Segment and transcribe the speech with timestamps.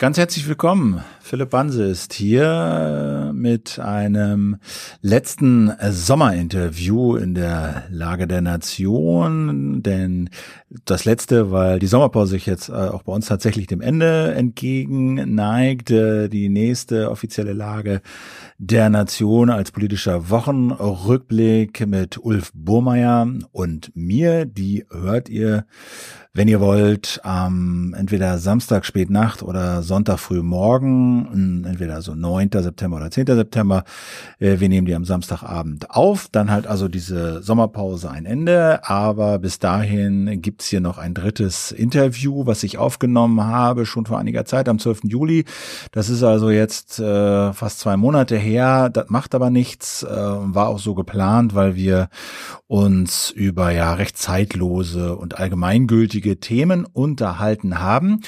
[0.00, 1.04] Ganz herzlich willkommen.
[1.20, 4.56] Philipp Banse ist hier mit einem
[5.02, 10.30] letzten Sommerinterview in der Lage der Nation, denn
[10.84, 15.34] das letzte, weil die Sommerpause sich jetzt äh, auch bei uns tatsächlich dem Ende entgegen
[15.34, 18.02] neigt, die nächste offizielle Lage
[18.58, 25.64] der Nation als politischer Wochenrückblick mit Ulf Burmeier und mir, die hört ihr
[26.32, 32.50] wenn ihr wollt, ähm, entweder Samstag spät Nacht oder Sonntag früh morgen, entweder so 9.
[32.52, 33.26] September oder 10.
[33.26, 33.82] September.
[34.38, 36.28] Äh, wir nehmen die am Samstagabend auf.
[36.30, 38.84] Dann halt also diese Sommerpause ein Ende.
[38.84, 44.18] Aber bis dahin gibt's hier noch ein drittes Interview, was ich aufgenommen habe, schon vor
[44.18, 45.04] einiger Zeit, am 12.
[45.04, 45.46] Juli.
[45.90, 48.90] Das ist also jetzt äh, fast zwei Monate her.
[48.90, 50.02] Das macht aber nichts.
[50.02, 52.10] Äh, war auch so geplant, weil wir
[52.66, 58.20] uns über ja recht zeitlose und allgemeingültige Themen unterhalten haben.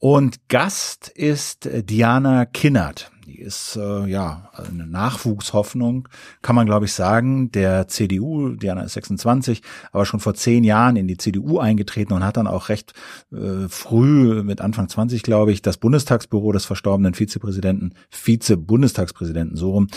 [0.00, 3.12] Und Gast ist Diana Kinnert.
[3.26, 6.08] Die ist äh, ja eine Nachwuchshoffnung,
[6.42, 8.50] kann man glaube ich sagen, der CDU.
[8.50, 12.46] Diana ist 26, aber schon vor zehn Jahren in die CDU eingetreten und hat dann
[12.46, 12.92] auch recht
[13.32, 19.88] äh, früh, mit Anfang 20 glaube ich, das Bundestagsbüro des verstorbenen Vizepräsidenten, Vize-Bundestagspräsidenten, so rum,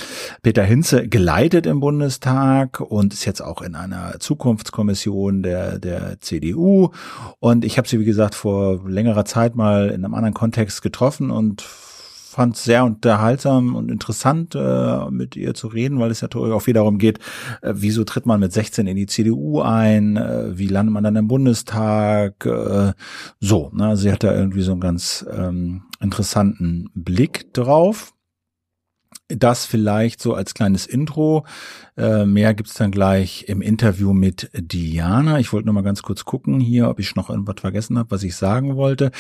[0.42, 6.90] Peter Hinze geleitet im Bundestag und ist jetzt auch in einer Zukunftskommission der, der CDU.
[7.38, 11.30] Und ich habe sie, wie gesagt, vor längerer Zeit mal in einem anderen Kontext getroffen
[11.30, 11.64] und
[12.40, 16.62] fand es sehr unterhaltsam und interessant, äh, mit ihr zu reden, weil es ja auch
[16.62, 17.20] viel darum geht,
[17.62, 21.18] äh, wieso tritt man mit 16 in die CDU ein, äh, wie landet man dann
[21.18, 22.94] im Bundestag, äh,
[23.42, 23.72] so.
[23.74, 23.98] Ne?
[23.98, 28.14] Sie hat da irgendwie so einen ganz ähm, interessanten Blick drauf.
[29.28, 31.46] Das vielleicht so als kleines Intro.
[32.00, 35.40] Äh, mehr gibt's dann gleich im Interview mit Diana.
[35.40, 38.24] Ich wollte nur mal ganz kurz gucken hier, ob ich noch irgendwas vergessen habe, was
[38.24, 39.12] ich sagen wollte.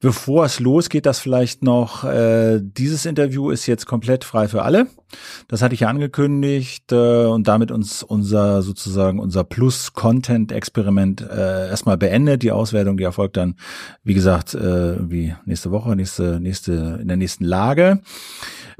[0.00, 4.88] Bevor es losgeht, das vielleicht noch, äh, dieses Interview ist jetzt komplett frei für alle.
[5.46, 11.96] Das hatte ich ja angekündigt äh, und damit uns unser sozusagen unser Plus-Content-Experiment äh, erstmal
[11.96, 12.42] beendet.
[12.42, 13.54] Die Auswertung, die erfolgt dann,
[14.02, 18.00] wie gesagt, äh, wie nächste Woche, nächste, nächste, in der nächsten Lage.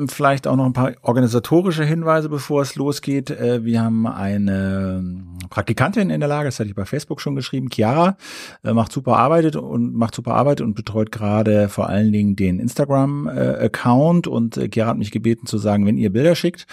[0.08, 3.30] Vielleicht auch noch ein paar organisatorische Hinweise, bevor es losgeht.
[3.36, 5.02] Äh, wir haben eine
[5.50, 8.16] Praktikantin in der Lage, das hatte ich bei Facebook schon geschrieben, Chiara,
[8.64, 12.58] äh, macht super Arbeit und macht super Arbeit und betreut gerade vor allen Dingen den
[12.58, 16.66] Instagram-Account und äh, Chiara hat mich gebeten zu sagen, wenn ihr Bilder schickt,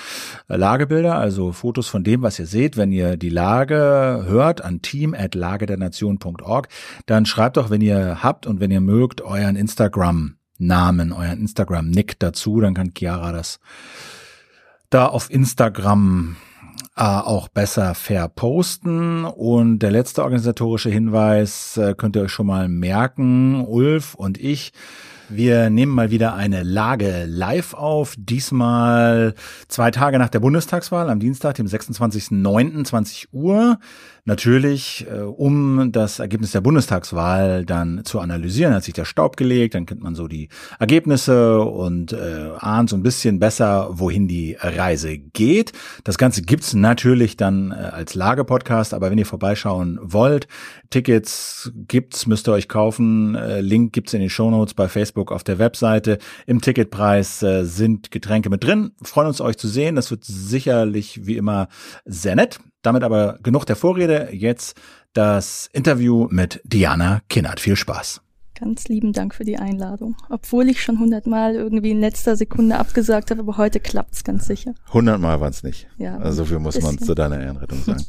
[0.48, 6.68] Lagebilder, also Fotos von dem, was ihr seht, wenn ihr die Lage hört an team@lagedernation.org,
[7.06, 12.20] dann schreibt doch, wenn ihr habt und wenn ihr mögt, euren Instagram Namen, euren Instagram-Nick
[12.20, 13.60] dazu, dann kann Chiara das
[14.90, 16.36] da auf Instagram
[16.96, 19.26] äh, auch besser verposten.
[19.26, 23.66] Und der letzte organisatorische Hinweis äh, könnt ihr euch schon mal merken.
[23.66, 24.74] Ulf und ich
[25.30, 28.14] wir nehmen mal wieder eine Lage live auf.
[28.18, 29.34] Diesmal
[29.68, 33.80] zwei Tage nach der Bundestagswahl am Dienstag, dem 26.09.20 Uhr.
[34.26, 39.76] Natürlich, äh, um das Ergebnis der Bundestagswahl dann zu analysieren, hat sich der Staub gelegt,
[39.76, 40.48] dann kennt man so die
[40.80, 45.74] Ergebnisse und äh, ahnt so ein bisschen besser, wohin die Reise geht.
[46.06, 50.48] Das Ganze gibt's natürlich dann äh, als Lage-Podcast, aber wenn ihr vorbeischauen wollt,
[50.90, 53.36] Tickets gibt's, müsst ihr euch kaufen.
[53.36, 56.18] Äh, Link gibt's in den Shownotes bei Facebook auf der Webseite.
[56.48, 58.92] Im Ticketpreis äh, sind Getränke mit drin.
[59.04, 59.98] freuen uns euch zu sehen.
[59.98, 61.68] Das wird sicherlich wie immer
[62.06, 62.62] sehr nett.
[62.84, 64.30] Damit aber genug der Vorrede.
[64.32, 64.80] Jetzt
[65.14, 67.60] das Interview mit Diana Kinnert.
[67.60, 68.22] Viel Spaß.
[68.60, 70.16] Ganz lieben Dank für die Einladung.
[70.30, 74.76] Obwohl ich schon hundertmal irgendwie in letzter Sekunde abgesagt habe, aber heute klappt's ganz sicher.
[74.92, 75.88] Hundertmal waren es nicht.
[75.98, 76.18] Ja.
[76.18, 78.06] Also so viel muss man zu deiner Ehrenrettung sagen.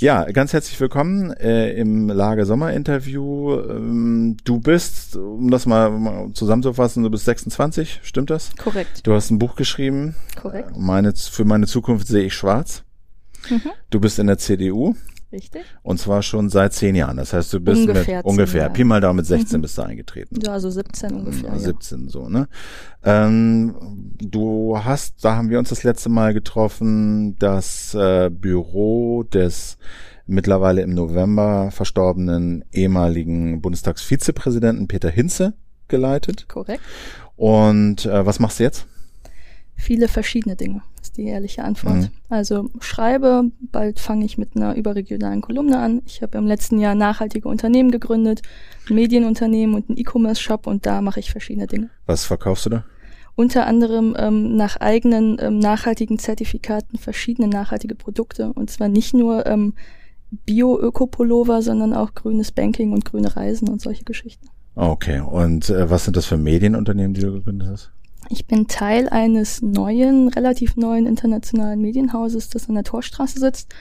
[0.00, 3.58] ja, ganz herzlich willkommen äh, im Lage Sommer Interview.
[3.58, 8.54] Ähm, du bist, um das mal, mal zusammenzufassen, du bist 26, stimmt das?
[8.56, 9.06] Korrekt.
[9.06, 10.14] Du hast ein Buch geschrieben.
[10.40, 10.76] Korrekt.
[10.76, 12.82] Meine, für meine Zukunft sehe ich schwarz.
[13.50, 13.70] Mhm.
[13.90, 14.94] Du bist in der CDU.
[15.32, 15.62] Richtig.
[15.82, 17.16] Und zwar schon seit zehn Jahren.
[17.16, 19.62] Das heißt, du bist ungefähr mit ungefähr, Pi mal da mit 16 mhm.
[19.62, 20.38] bist du eingetreten.
[20.40, 21.58] Ja, also 17 ungefähr.
[21.58, 22.08] 17 ja.
[22.08, 22.48] so, ne?
[23.04, 23.74] Ähm,
[24.18, 29.78] du hast, da haben wir uns das letzte Mal getroffen, das äh, Büro des
[30.26, 35.54] mittlerweile im November verstorbenen ehemaligen Bundestagsvizepräsidenten Peter Hinze
[35.88, 36.48] geleitet.
[36.48, 36.82] Korrekt.
[37.36, 38.86] Und äh, was machst du jetzt?
[39.76, 41.96] Viele verschiedene Dinge, ist die ehrliche Antwort.
[41.96, 42.08] Mhm.
[42.28, 46.02] Also schreibe, bald fange ich mit einer überregionalen Kolumne an.
[46.06, 48.42] Ich habe im letzten Jahr nachhaltige Unternehmen gegründet,
[48.88, 51.90] ein Medienunternehmen und einen E-Commerce-Shop und da mache ich verschiedene Dinge.
[52.06, 52.84] Was verkaufst du da?
[53.34, 59.44] Unter anderem ähm, nach eigenen ähm, nachhaltigen Zertifikaten verschiedene nachhaltige Produkte und zwar nicht nur
[59.46, 59.74] ähm,
[60.46, 64.48] Bio-Öko-Pullover, sondern auch grünes Banking und grüne Reisen und solche Geschichten.
[64.74, 67.92] Okay, und äh, was sind das für Medienunternehmen, die du gegründet hast?
[68.30, 73.74] Ich bin Teil eines neuen, relativ neuen internationalen Medienhauses, das an der Torstraße sitzt.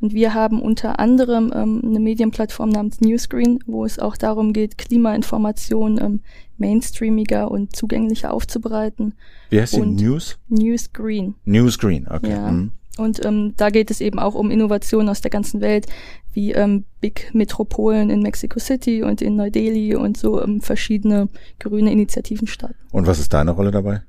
[0.00, 4.76] Und wir haben unter anderem ähm, eine Medienplattform namens Newscreen, wo es auch darum geht,
[4.76, 6.20] Klimainformationen ähm,
[6.58, 9.14] mainstreamiger und zugänglicher aufzubereiten.
[9.50, 9.80] Wie heißt die?
[9.80, 10.38] News?
[10.48, 11.36] Newscreen.
[11.44, 12.30] Newscreen, okay.
[12.30, 12.50] Ja.
[12.50, 12.72] Mhm.
[12.98, 15.86] Und ähm, da geht es eben auch um Innovationen aus der ganzen Welt,
[16.34, 21.28] wie ähm, Big Metropolen in Mexico City und in Neu-Delhi und so ähm, verschiedene
[21.58, 22.76] grüne Initiativen starten.
[22.90, 24.02] Und was ist deine Rolle dabei?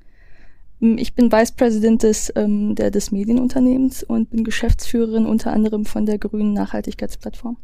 [0.82, 5.86] Ähm, ich bin Vice President des, ähm, der, des Medienunternehmens und bin Geschäftsführerin unter anderem
[5.86, 7.58] von der grünen Nachhaltigkeitsplattform.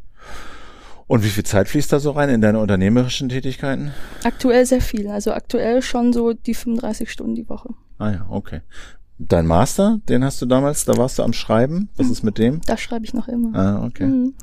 [1.07, 3.91] Und wie viel Zeit fließt da so rein in deine unternehmerischen Tätigkeiten?
[4.23, 5.07] Aktuell sehr viel.
[5.07, 7.69] Also aktuell schon so die 35 Stunden die Woche.
[7.97, 8.61] Ah ja, okay.
[9.19, 11.89] Dein Master, den hast du damals, da warst du am Schreiben.
[11.97, 12.11] Was mhm.
[12.13, 12.61] ist mit dem?
[12.65, 13.53] Da schreibe ich noch immer.
[13.53, 14.05] Ah, okay.
[14.05, 14.33] Mhm.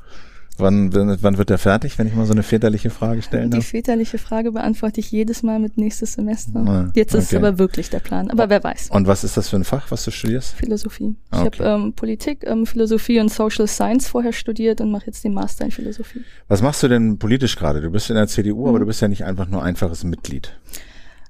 [0.59, 3.59] Wann, wann wird der fertig, wenn ich mal so eine väterliche Frage stellen darf?
[3.59, 6.59] Die väterliche Frage beantworte ich jedes Mal mit nächstes Semester.
[6.59, 7.35] Ah, Jetzt ist okay.
[7.35, 8.31] es aber wirklich der Plan.
[8.31, 8.89] Aber wer weiß.
[8.89, 10.55] Und was ist das für ein Fach, was du studierst?
[10.55, 11.15] Philosophie.
[11.31, 11.63] Ich okay.
[11.63, 15.65] habe ähm, Politik, ähm, Philosophie und Social Science vorher studiert und mache jetzt den Master
[15.65, 16.21] in Philosophie.
[16.47, 17.79] Was machst du denn politisch gerade?
[17.79, 18.69] Du bist in der CDU, mhm.
[18.69, 20.53] aber du bist ja nicht einfach nur einfaches Mitglied.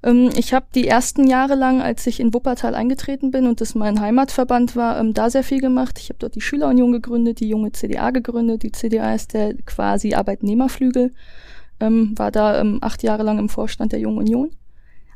[0.07, 3.75] Ähm, ich habe die ersten Jahre lang, als ich in Wuppertal eingetreten bin und das
[3.75, 5.99] mein Heimatverband war, ähm, da sehr viel gemacht.
[5.99, 8.63] Ich habe dort die Schülerunion gegründet, die junge CDA gegründet.
[8.63, 11.13] Die CDA ist der quasi Arbeitnehmerflügel.
[11.79, 14.51] Ähm, war da ähm, acht Jahre lang im Vorstand der Jungen Union.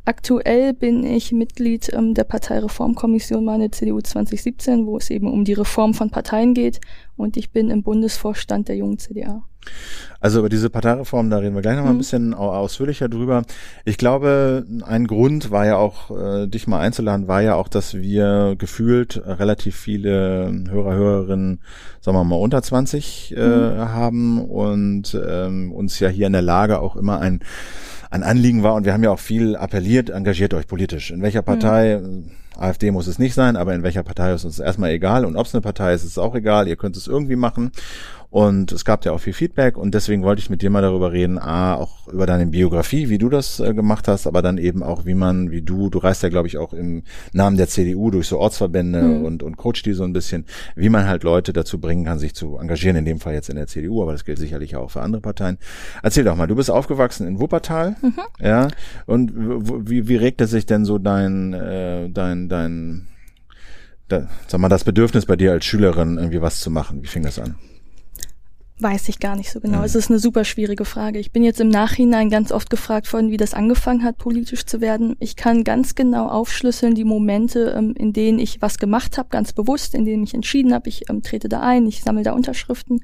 [0.03, 5.53] Aktuell bin ich Mitglied ähm, der Parteireformkommission meine CDU 2017, wo es eben um die
[5.53, 6.81] Reform von Parteien geht.
[7.15, 9.43] Und ich bin im Bundesvorstand der jungen CDA.
[10.19, 11.99] Also über diese Parteireform, da reden wir gleich noch mal ein mhm.
[11.99, 13.41] bisschen ausführlicher drüber.
[13.85, 17.95] Ich glaube, ein Grund war ja auch, äh, dich mal einzuladen, war ja auch, dass
[17.95, 21.61] wir gefühlt relativ viele Hörer, Hörerinnen,
[22.01, 23.79] sagen wir mal, unter 20 äh, mhm.
[23.79, 27.39] haben und ähm, uns ja hier in der Lage auch immer ein
[28.11, 31.11] ein Anliegen war und wir haben ja auch viel appelliert, engagiert euch politisch.
[31.11, 32.29] In welcher Partei, mhm.
[32.57, 35.45] AfD muss es nicht sein, aber in welcher Partei ist uns erstmal egal und ob
[35.45, 37.71] es eine Partei ist, ist es auch egal, ihr könnt es irgendwie machen.
[38.31, 41.11] Und es gab ja auch viel Feedback und deswegen wollte ich mit dir mal darüber
[41.11, 44.83] reden, a, auch über deine Biografie, wie du das äh, gemacht hast, aber dann eben
[44.83, 48.09] auch, wie man, wie du, du reist ja, glaube ich, auch im Namen der CDU
[48.09, 49.25] durch so Ortsverbände mhm.
[49.25, 50.45] und, und coach die so ein bisschen,
[50.77, 53.57] wie man halt Leute dazu bringen kann, sich zu engagieren, in dem Fall jetzt in
[53.57, 55.57] der CDU, aber das gilt sicherlich auch für andere Parteien.
[56.01, 58.13] Erzähl doch mal, du bist aufgewachsen in Wuppertal, mhm.
[58.39, 58.69] ja,
[59.07, 59.33] und
[59.89, 63.07] wie, wie regte sich denn so dein, äh, dein, dein,
[64.07, 67.03] da, sag mal, das Bedürfnis bei dir als Schülerin, irgendwie was zu machen?
[67.03, 67.55] Wie fing das an?
[68.81, 69.79] Weiß ich gar nicht so genau.
[69.79, 69.83] Mhm.
[69.83, 71.19] Es ist eine super schwierige Frage.
[71.19, 74.81] Ich bin jetzt im Nachhinein ganz oft gefragt worden, wie das angefangen hat, politisch zu
[74.81, 75.15] werden.
[75.19, 79.53] Ich kann ganz genau aufschlüsseln die Momente, ähm, in denen ich was gemacht habe, ganz
[79.53, 83.03] bewusst, in denen ich entschieden habe, ich ähm, trete da ein, ich sammle da Unterschriften.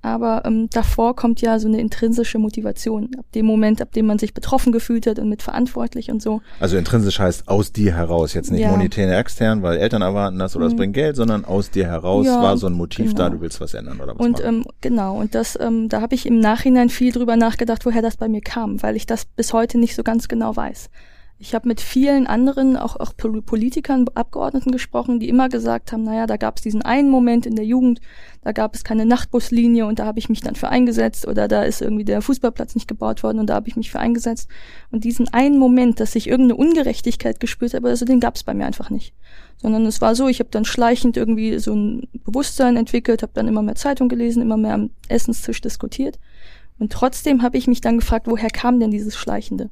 [0.00, 3.10] Aber ähm, davor kommt ja so eine intrinsische Motivation.
[3.18, 6.40] Ab dem Moment, ab dem man sich betroffen gefühlt hat und mitverantwortlich und so.
[6.60, 8.70] Also intrinsisch heißt aus dir heraus, jetzt nicht ja.
[8.70, 10.78] monetär extern, weil Eltern erwarten das oder es mhm.
[10.78, 13.18] bringt Geld, sondern aus dir heraus ja, war so ein Motiv genau.
[13.18, 16.14] da, du willst was ändern oder was Und ähm, genau, und das, ähm, da habe
[16.14, 19.52] ich im Nachhinein viel drüber nachgedacht, woher das bei mir kam, weil ich das bis
[19.52, 20.90] heute nicht so ganz genau weiß.
[21.40, 26.26] Ich habe mit vielen anderen, auch, auch Politikern, Abgeordneten gesprochen, die immer gesagt haben, naja,
[26.26, 28.00] da gab es diesen einen Moment in der Jugend,
[28.42, 31.62] da gab es keine Nachtbuslinie und da habe ich mich dann für eingesetzt oder da
[31.62, 34.48] ist irgendwie der Fußballplatz nicht gebaut worden und da habe ich mich für eingesetzt.
[34.90, 38.54] Und diesen einen Moment, dass ich irgendeine Ungerechtigkeit gespürt habe, also den gab es bei
[38.54, 39.14] mir einfach nicht.
[39.58, 43.46] Sondern es war so, ich habe dann schleichend irgendwie so ein Bewusstsein entwickelt, habe dann
[43.46, 46.18] immer mehr Zeitung gelesen, immer mehr am Essenstisch diskutiert.
[46.80, 49.70] Und trotzdem habe ich mich dann gefragt, woher kam denn dieses Schleichende?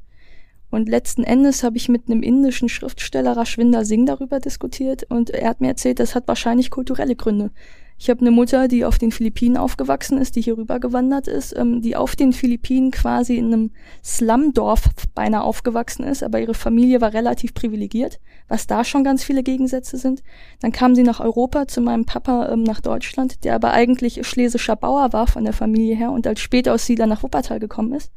[0.70, 5.50] Und letzten Endes habe ich mit einem indischen Schriftsteller Rashwinder Singh darüber diskutiert und er
[5.50, 7.50] hat mir erzählt, das hat wahrscheinlich kulturelle Gründe.
[7.98, 11.56] Ich habe eine Mutter, die auf den Philippinen aufgewachsen ist, die hier rüber gewandert ist,
[11.56, 13.70] ähm, die auf den Philippinen quasi in einem
[14.04, 19.42] Slumdorf beinahe aufgewachsen ist, aber ihre Familie war relativ privilegiert, was da schon ganz viele
[19.42, 20.22] Gegensätze sind.
[20.60, 24.76] Dann kam sie nach Europa zu meinem Papa ähm, nach Deutschland, der aber eigentlich schlesischer
[24.76, 28.12] Bauer war von der Familie her und als Spätaussiedler nach Wuppertal gekommen ist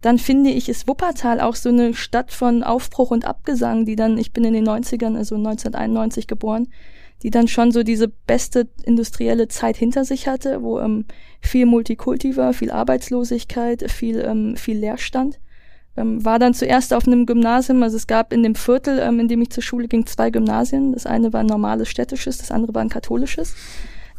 [0.00, 4.16] dann finde ich, ist Wuppertal auch so eine Stadt von Aufbruch und Abgesang, die dann,
[4.16, 6.68] ich bin in den 90ern, also 1991 geboren,
[7.22, 11.04] die dann schon so diese beste industrielle Zeit hinter sich hatte, wo ähm,
[11.40, 15.38] viel Multikulti war, viel Arbeitslosigkeit, viel, ähm, viel Leerstand.
[15.96, 19.28] Ähm, war dann zuerst auf einem Gymnasium, also es gab in dem Viertel, ähm, in
[19.28, 20.92] dem ich zur Schule ging, zwei Gymnasien.
[20.92, 23.54] Das eine war ein normales städtisches, das andere war ein katholisches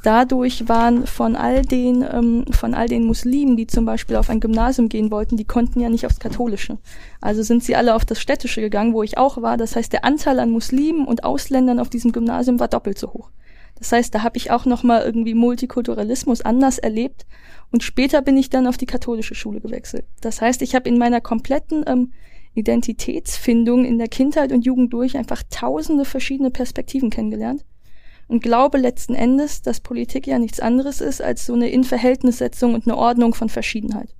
[0.03, 4.39] dadurch waren von all den ähm, von all den Muslimen, die zum Beispiel auf ein
[4.39, 6.77] Gymnasium gehen wollten, die konnten ja nicht aufs Katholische.
[7.19, 9.57] Also sind sie alle auf das Städtische gegangen, wo ich auch war.
[9.57, 13.29] Das heißt, der Anteil an Muslimen und Ausländern auf diesem Gymnasium war doppelt so hoch.
[13.77, 17.25] Das heißt, da habe ich auch noch mal irgendwie Multikulturalismus anders erlebt
[17.71, 20.05] Und später bin ich dann auf die katholische Schule gewechselt.
[20.21, 22.11] Das heißt, ich habe in meiner kompletten ähm,
[22.53, 27.65] Identitätsfindung in der Kindheit und Jugend durch einfach tausende verschiedene Perspektiven kennengelernt
[28.31, 32.87] und glaube letzten Endes, dass Politik ja nichts anderes ist als so eine Inverhältnissetzung und
[32.87, 34.15] eine Ordnung von Verschiedenheit.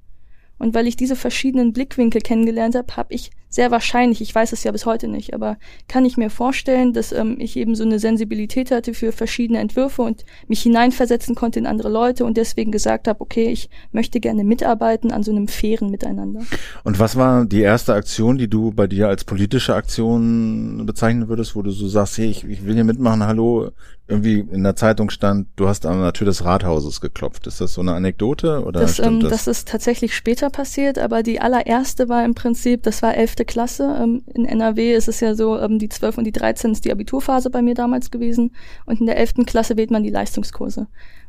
[0.57, 4.63] Und weil ich diese verschiedenen Blickwinkel kennengelernt habe, habe ich sehr wahrscheinlich, ich weiß es
[4.63, 7.99] ja bis heute nicht, aber kann ich mir vorstellen, dass ähm, ich eben so eine
[7.99, 13.07] Sensibilität hatte für verschiedene Entwürfe und mich hineinversetzen konnte in andere Leute und deswegen gesagt
[13.07, 16.43] habe, okay, ich möchte gerne mitarbeiten an so einem fairen Miteinander.
[16.83, 21.55] Und was war die erste Aktion, die du bei dir als politische Aktion bezeichnen würdest,
[21.55, 23.71] wo du so sagst, hey, ich, ich will hier mitmachen, hallo,
[24.11, 27.47] irgendwie in der Zeitung stand, du hast an der Tür des Rathauses geklopft.
[27.47, 29.31] Ist das so eine Anekdote oder das, ähm, das?
[29.31, 33.97] das ist tatsächlich später passiert, aber die allererste war im Prinzip, das war elfte Klasse.
[33.99, 36.91] Ähm, in NRW ist es ja so, ähm, die 12 und die 13 ist die
[36.91, 38.51] Abiturphase bei mir damals gewesen
[38.85, 40.87] und in der elften Klasse wählt man die Leistungskurse.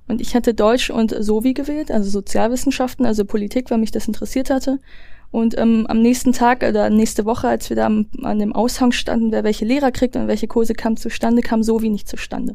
[0.09, 4.51] Und ich hatte Deutsch und Sovi gewählt, also Sozialwissenschaften, also Politik, weil mich das interessiert
[4.51, 4.79] hatte.
[5.31, 8.93] Und ähm, am nächsten Tag oder nächste Woche, als wir da am, an dem Aushang
[8.93, 12.55] standen, wer welche Lehrer kriegt und welche Kurse kam zustande, kam Sovi nicht zustande.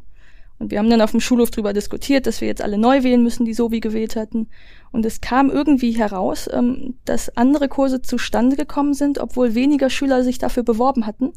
[0.59, 3.21] Und wir haben dann auf dem Schulhof drüber diskutiert, dass wir jetzt alle neu wählen
[3.21, 4.47] müssen, die so wie gewählt hatten.
[4.91, 10.23] Und es kam irgendwie heraus, ähm, dass andere Kurse zustande gekommen sind, obwohl weniger Schüler
[10.23, 11.33] sich dafür beworben hatten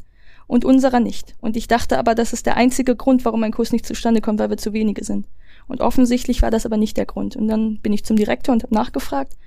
[0.47, 1.35] und unserer nicht.
[1.39, 4.39] Und ich dachte aber, das ist der einzige Grund, warum ein Kurs nicht zustande kommt,
[4.39, 5.27] weil wir zu wenige sind.
[5.67, 7.35] Und offensichtlich war das aber nicht der Grund.
[7.35, 9.37] Und dann bin ich zum Direktor und habe nachgefragt.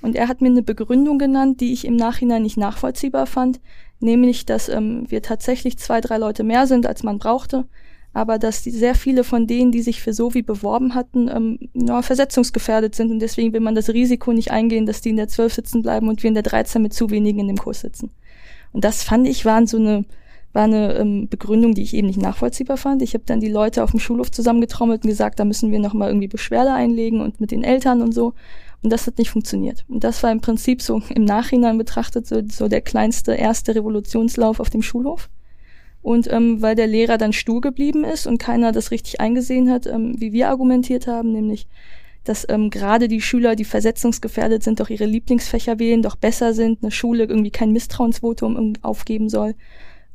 [0.00, 3.60] Und er hat mir eine Begründung genannt, die ich im Nachhinein nicht nachvollziehbar fand,
[4.00, 7.66] nämlich, dass ähm, wir tatsächlich zwei, drei Leute mehr sind, als man brauchte,
[8.14, 12.00] aber dass die, sehr viele von denen, die sich für Sovi beworben hatten, ähm, ja,
[12.00, 15.52] versetzungsgefährdet sind und deswegen will man das Risiko nicht eingehen, dass die in der 12
[15.52, 18.10] sitzen bleiben und wir in der 13 mit zu wenigen in dem Kurs sitzen.
[18.72, 20.04] Und das fand ich waren so eine
[20.54, 23.02] war eine ähm, Begründung, die ich eben nicht nachvollziehbar fand.
[23.02, 25.94] Ich habe dann die Leute auf dem Schulhof zusammengetrommelt und gesagt, da müssen wir noch
[25.94, 28.34] mal irgendwie Beschwerde einlegen und mit den Eltern und so.
[28.80, 29.84] Und das hat nicht funktioniert.
[29.88, 34.60] Und das war im Prinzip so im Nachhinein betrachtet so, so der kleinste erste Revolutionslauf
[34.60, 35.28] auf dem Schulhof.
[36.04, 39.86] Und ähm, weil der Lehrer dann stur geblieben ist und keiner das richtig eingesehen hat,
[39.86, 41.66] ähm, wie wir argumentiert haben, nämlich,
[42.24, 46.82] dass ähm, gerade die Schüler, die versetzungsgefährdet sind, doch ihre Lieblingsfächer wählen, doch besser sind,
[46.82, 49.54] eine Schule irgendwie kein Misstrauensvotum aufgeben soll.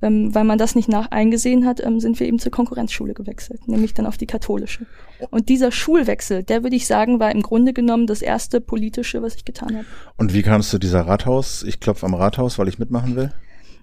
[0.03, 3.67] Ähm, weil man das nicht nach eingesehen hat, ähm, sind wir eben zur Konkurrenzschule gewechselt,
[3.67, 4.85] nämlich dann auf die katholische.
[5.31, 9.33] Und dieser Schulwechsel, der würde ich sagen, war im Grunde genommen das erste politische, was
[9.33, 9.85] ich getan habe.
[10.17, 11.63] Und wie kamst du dieser Rathaus?
[11.63, 13.33] Ich klopfe am Rathaus, weil ich mitmachen will?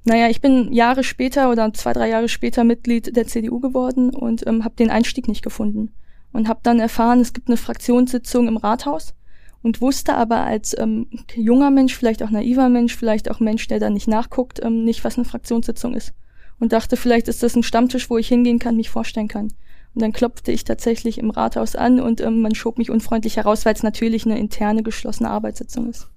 [0.08, 4.46] Naja, ich bin Jahre später oder zwei, drei Jahre später Mitglied der CDU geworden und
[4.46, 5.92] ähm, habe den Einstieg nicht gefunden.
[6.32, 9.14] Und habe dann erfahren, es gibt eine Fraktionssitzung im Rathaus
[9.62, 13.80] und wusste aber als ähm, junger Mensch, vielleicht auch naiver Mensch, vielleicht auch Mensch, der
[13.80, 16.12] da nicht nachguckt, ähm, nicht, was eine Fraktionssitzung ist.
[16.60, 19.48] Und dachte, vielleicht ist das ein Stammtisch, wo ich hingehen kann, mich vorstellen kann.
[19.94, 23.66] Und dann klopfte ich tatsächlich im Rathaus an und ähm, man schob mich unfreundlich heraus,
[23.66, 26.08] weil es natürlich eine interne geschlossene Arbeitssitzung ist.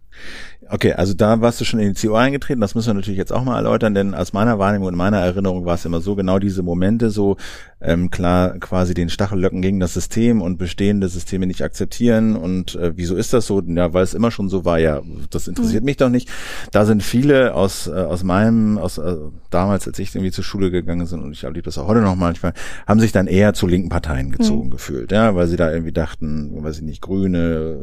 [0.71, 3.33] Okay, also da warst du schon in die CO eingetreten, das müssen wir natürlich jetzt
[3.33, 6.37] auch mal erläutern, denn aus meiner Wahrnehmung und meiner Erinnerung war es immer so, genau
[6.37, 7.37] diese Momente, so
[7.81, 12.91] ähm, klar quasi den Stachellöcken gegen das System und bestehende Systeme nicht akzeptieren und äh,
[12.95, 13.61] wieso ist das so?
[13.61, 15.85] Ja, weil es immer schon so war, ja, das interessiert mhm.
[15.85, 16.29] mich doch nicht.
[16.71, 19.15] Da sind viele aus, äh, aus meinem, aus äh,
[19.49, 22.15] damals, als ich irgendwie zur Schule gegangen bin und ich erlebe das auch heute noch
[22.15, 22.53] manchmal,
[22.85, 24.71] haben sich dann eher zu linken Parteien gezogen mhm.
[24.71, 27.79] gefühlt, ja, weil sie da irgendwie dachten, weiß ich nicht, Grüne,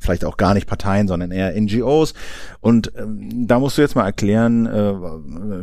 [0.00, 2.14] vielleicht auch gar nicht Parteien, sondern eher NGOs.
[2.60, 4.94] Und ähm, da musst du jetzt mal erklären, äh,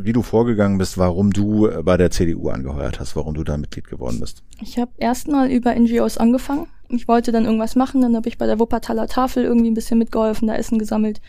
[0.03, 3.57] wie du vorgegangen bist, warum du äh, bei der CDU angeheuert hast, warum du da
[3.57, 4.43] Mitglied geworden bist.
[4.61, 6.67] Ich habe erstmal über NGOs angefangen.
[6.89, 9.97] Ich wollte dann irgendwas machen, dann habe ich bei der Wuppertaler Tafel irgendwie ein bisschen
[9.97, 11.21] mitgeholfen, da Essen gesammelt.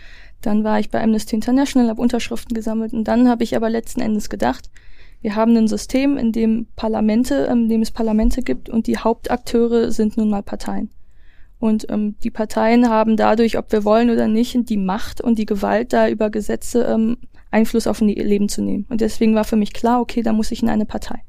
[0.43, 4.01] Dann war ich bei Amnesty International, habe Unterschriften gesammelt und dann habe ich aber letzten
[4.01, 4.69] Endes gedacht,
[5.23, 9.91] wir haben ein System, in dem Parlamente, in dem es Parlamente gibt und die Hauptakteure
[9.91, 10.91] sind nun mal Parteien.
[11.65, 15.47] Und ähm, die Parteien haben dadurch, ob wir wollen oder nicht, die Macht und die
[15.47, 17.17] Gewalt, da über Gesetze ähm,
[17.51, 18.85] Einfluss auf ihr Leben zu nehmen.
[18.91, 21.23] Und deswegen war für mich klar, okay, da muss ich in eine Partei.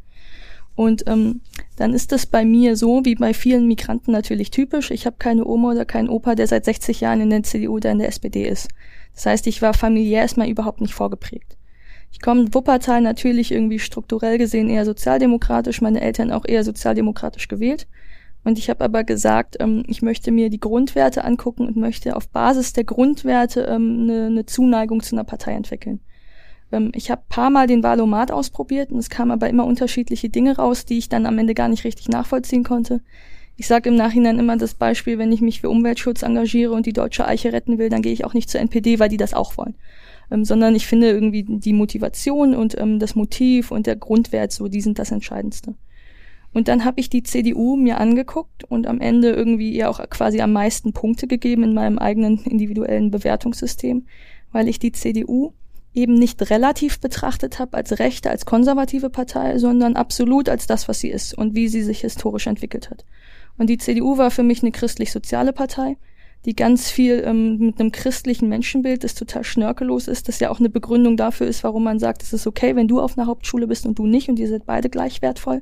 [0.75, 1.39] Und ähm,
[1.77, 4.92] dann ist das bei mir so, wie bei vielen Migranten natürlich typisch.
[4.92, 7.94] Ich habe keine Oma oder keinen Opa, der seit 60 Jahren in der CDU oder
[7.94, 8.68] in der SPD ist.
[9.13, 11.56] Das heißt, ich war familiär erstmal überhaupt nicht vorgeprägt.
[12.12, 17.48] Ich komme in Wuppertal natürlich irgendwie strukturell gesehen eher sozialdemokratisch, meine Eltern auch eher sozialdemokratisch
[17.48, 17.88] gewählt.
[18.46, 22.30] Und ich habe aber gesagt, ähm, ich möchte mir die Grundwerte angucken und möchte auf
[22.30, 26.00] Basis der Grundwerte ähm, eine, eine Zuneigung zu einer Partei entwickeln.
[26.72, 30.58] Ähm, ich habe paar Mal den Wahlomat ausprobiert und es kamen aber immer unterschiedliche Dinge
[30.58, 33.02] raus, die ich dann am Ende gar nicht richtig nachvollziehen konnte.
[33.58, 36.94] Ich sage im Nachhinein immer das Beispiel, wenn ich mich für Umweltschutz engagiere und die
[36.94, 39.58] deutsche Eiche retten will, dann gehe ich auch nicht zur NPD, weil die das auch
[39.58, 39.75] wollen.
[40.30, 44.68] Ähm, sondern ich finde irgendwie die Motivation und ähm, das Motiv und der Grundwert so,
[44.68, 45.74] die sind das Entscheidendste.
[46.56, 50.40] Und dann habe ich die CDU mir angeguckt und am Ende irgendwie ihr auch quasi
[50.40, 54.06] am meisten Punkte gegeben in meinem eigenen individuellen Bewertungssystem,
[54.54, 55.52] weil ich die CDU
[55.94, 61.02] eben nicht relativ betrachtet habe als rechte, als konservative Partei, sondern absolut als das, was
[61.02, 63.04] sie ist und wie sie sich historisch entwickelt hat.
[63.58, 65.98] Und die CDU war für mich eine christlich-soziale Partei,
[66.46, 70.60] die ganz viel ähm, mit einem christlichen Menschenbild, das total schnörkellos ist, das ja auch
[70.60, 73.68] eine Begründung dafür ist, warum man sagt, es ist okay, wenn du auf einer Hauptschule
[73.68, 75.62] bist und du nicht und ihr seid beide gleich wertvoll.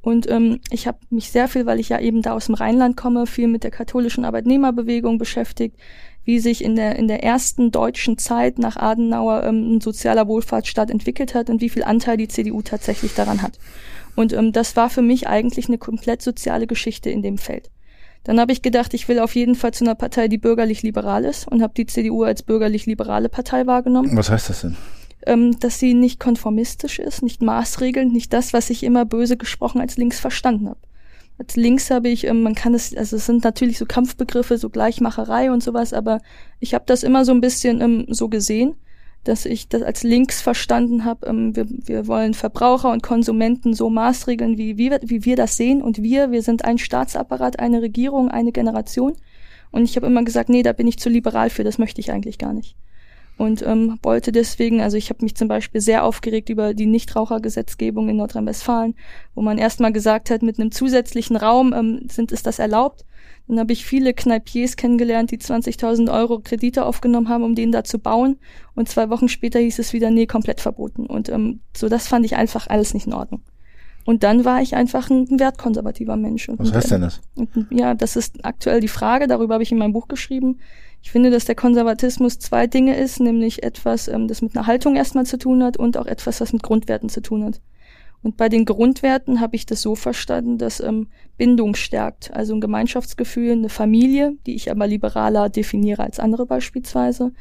[0.00, 2.96] Und ähm, ich habe mich sehr viel, weil ich ja eben da aus dem Rheinland
[2.96, 5.76] komme, viel mit der katholischen Arbeitnehmerbewegung beschäftigt,
[6.24, 10.90] wie sich in der, in der ersten deutschen Zeit nach Adenauer ähm, ein sozialer Wohlfahrtsstaat
[10.90, 13.58] entwickelt hat und wie viel Anteil die CDU tatsächlich daran hat.
[14.14, 17.70] Und ähm, das war für mich eigentlich eine komplett soziale Geschichte in dem Feld.
[18.24, 21.48] Dann habe ich gedacht, ich will auf jeden Fall zu einer Partei, die bürgerlich-liberal ist
[21.48, 24.16] und habe die CDU als bürgerlich-liberale Partei wahrgenommen.
[24.16, 24.76] Was heißt das denn?
[25.26, 29.80] Ähm, dass sie nicht konformistisch ist, nicht maßregelnd, nicht das, was ich immer böse gesprochen
[29.80, 30.80] als links verstanden habe.
[31.38, 34.70] Als links habe ich, ähm, man kann es, also es sind natürlich so Kampfbegriffe, so
[34.70, 36.20] Gleichmacherei und sowas, aber
[36.60, 38.74] ich habe das immer so ein bisschen ähm, so gesehen,
[39.24, 43.90] dass ich das als links verstanden habe, ähm, wir, wir wollen Verbraucher und Konsumenten so
[43.90, 48.30] maßregeln, wie, wie, wie wir das sehen und wir, wir sind ein Staatsapparat, eine Regierung,
[48.30, 49.14] eine Generation.
[49.70, 52.10] Und ich habe immer gesagt, nee, da bin ich zu liberal für, das möchte ich
[52.10, 52.74] eigentlich gar nicht
[53.38, 58.08] und ähm, wollte deswegen, also ich habe mich zum Beispiel sehr aufgeregt über die Nichtrauchergesetzgebung
[58.08, 58.96] in Nordrhein-Westfalen,
[59.34, 63.04] wo man erstmal gesagt hat, mit einem zusätzlichen Raum ähm, sind ist das erlaubt.
[63.46, 67.82] Dann habe ich viele Kneipiers kennengelernt, die 20.000 Euro Kredite aufgenommen haben, um den da
[67.84, 68.38] zu bauen.
[68.74, 71.06] Und zwei Wochen später hieß es wieder, nee, komplett verboten.
[71.06, 73.40] Und ähm, so das fand ich einfach alles nicht in Ordnung.
[74.04, 76.50] Und dann war ich einfach ein wertkonservativer Mensch.
[76.56, 77.20] Was heißt denn das?
[77.36, 80.58] Und, ja, das ist aktuell die Frage, darüber habe ich in meinem Buch geschrieben.
[81.02, 84.96] Ich finde, dass der Konservatismus zwei Dinge ist, nämlich etwas, ähm, das mit einer Haltung
[84.96, 87.60] erstmal zu tun hat und auch etwas, was mit Grundwerten zu tun hat.
[88.20, 92.60] Und bei den Grundwerten habe ich das so verstanden, dass ähm, Bindung stärkt, also ein
[92.60, 97.32] Gemeinschaftsgefühl, eine Familie, die ich aber liberaler definiere als andere beispielsweise,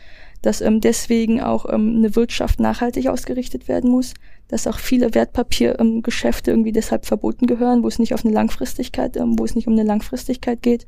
[0.43, 4.13] dass ähm, deswegen auch ähm, eine Wirtschaft nachhaltig ausgerichtet werden muss,
[4.49, 9.17] dass auch viele Wertpapiergeschäfte ähm, irgendwie deshalb verboten gehören, wo es nicht auf eine Langfristigkeit,
[9.17, 10.86] ähm, wo es nicht um eine Langfristigkeit geht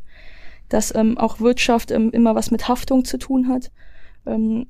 [0.70, 3.72] dass ähm, auch Wirtschaft ähm, immer was mit Haftung zu tun hat.
[4.26, 4.68] Ähm,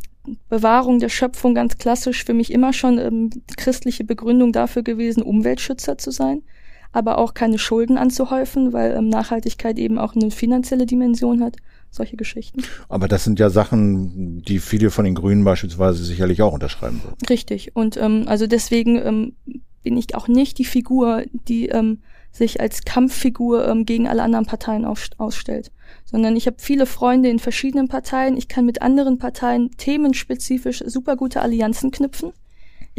[0.48, 5.98] Bewahrung der Schöpfung ganz klassisch für mich immer schon ähm, christliche Begründung dafür gewesen, Umweltschützer
[5.98, 6.44] zu sein,
[6.92, 11.56] aber auch keine Schulden anzuhäufen, weil ähm, Nachhaltigkeit eben auch eine finanzielle Dimension hat.
[11.92, 12.62] Solche Geschichten.
[12.88, 17.18] Aber das sind ja Sachen, die viele von den Grünen beispielsweise sicherlich auch unterschreiben würden.
[17.28, 17.76] Richtig.
[17.76, 19.34] Und ähm, also deswegen ähm,
[19.82, 24.46] bin ich auch nicht die Figur, die ähm, sich als Kampffigur ähm, gegen alle anderen
[24.46, 25.72] Parteien aus, ausstellt
[26.12, 28.38] sondern ich habe viele Freunde in verschiedenen Parteien.
[28.38, 32.34] Ich kann mit anderen Parteien themenspezifisch super gute Allianzen knüpfen.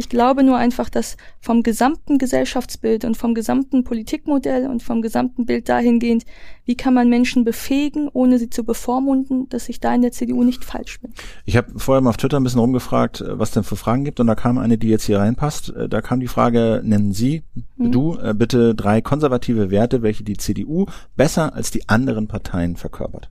[0.01, 5.45] Ich glaube nur einfach, dass vom gesamten Gesellschaftsbild und vom gesamten Politikmodell und vom gesamten
[5.45, 6.25] Bild dahingehend,
[6.65, 10.43] wie kann man Menschen befähigen, ohne sie zu bevormunden, dass ich da in der CDU
[10.43, 11.13] nicht falsch bin.
[11.45, 14.19] Ich habe vorher mal auf Twitter ein bisschen rumgefragt, äh, was denn für Fragen gibt
[14.19, 15.69] und da kam eine, die jetzt hier reinpasst.
[15.69, 17.43] Äh, da kam die Frage, nennen Sie,
[17.77, 17.91] mhm.
[17.91, 23.29] du, äh, bitte drei konservative Werte, welche die CDU besser als die anderen Parteien verkörpert.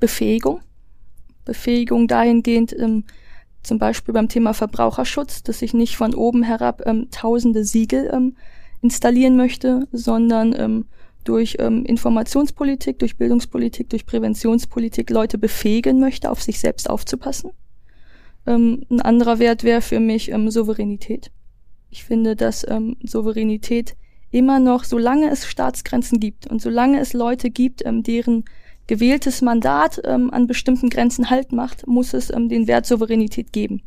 [0.00, 0.62] Befähigung.
[1.44, 3.04] Befähigung dahingehend, ähm,
[3.62, 8.36] zum Beispiel beim Thema Verbraucherschutz, dass ich nicht von oben herab ähm, tausende Siegel ähm,
[8.80, 10.84] installieren möchte, sondern ähm,
[11.24, 17.52] durch ähm, Informationspolitik, durch Bildungspolitik, durch Präventionspolitik Leute befähigen möchte, auf sich selbst aufzupassen.
[18.46, 21.30] Ähm, ein anderer Wert wäre für mich ähm, Souveränität.
[21.90, 23.96] Ich finde, dass ähm, Souveränität
[24.30, 28.44] immer noch, solange es Staatsgrenzen gibt und solange es Leute gibt, ähm, deren
[28.86, 33.82] gewähltes Mandat ähm, an bestimmten Grenzen Halt macht, muss es ähm, den Wert Souveränität geben.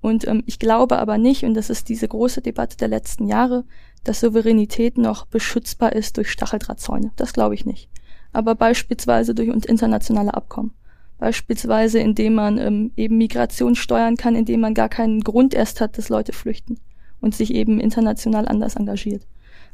[0.00, 3.64] Und ähm, ich glaube aber nicht, und das ist diese große Debatte der letzten Jahre,
[4.04, 7.10] dass Souveränität noch beschützbar ist durch Stacheldrahtzäune.
[7.16, 7.88] Das glaube ich nicht.
[8.32, 10.72] Aber beispielsweise durch internationale Abkommen.
[11.18, 15.98] Beispielsweise indem man ähm, eben Migration steuern kann, indem man gar keinen Grund erst hat,
[15.98, 16.78] dass Leute flüchten
[17.20, 19.26] und sich eben international anders engagiert.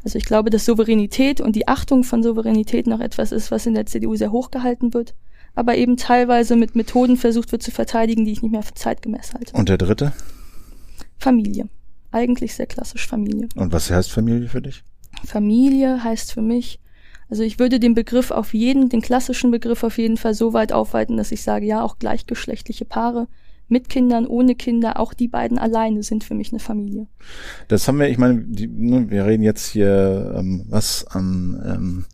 [0.05, 3.75] Also ich glaube, dass Souveränität und die Achtung von Souveränität noch etwas ist, was in
[3.75, 5.15] der CDU sehr hoch gehalten wird,
[5.55, 9.33] aber eben teilweise mit Methoden versucht wird zu verteidigen, die ich nicht mehr für zeitgemäß
[9.33, 9.57] halte.
[9.57, 10.13] Und der dritte?
[11.19, 11.69] Familie.
[12.13, 13.49] Eigentlich sehr klassisch Familie.
[13.57, 14.85] Und was heißt Familie für dich?
[15.25, 16.81] Familie heißt für mich,
[17.31, 20.73] also ich würde den Begriff auf jeden, den klassischen Begriff auf jeden Fall so weit
[20.73, 23.27] aufweiten, dass ich sage, ja, auch gleichgeschlechtliche Paare
[23.69, 27.07] mit Kindern, ohne Kinder, auch die beiden alleine sind für mich eine Familie.
[27.69, 32.05] Das haben wir, ich meine, die, wir reden jetzt hier ähm, was am ähm,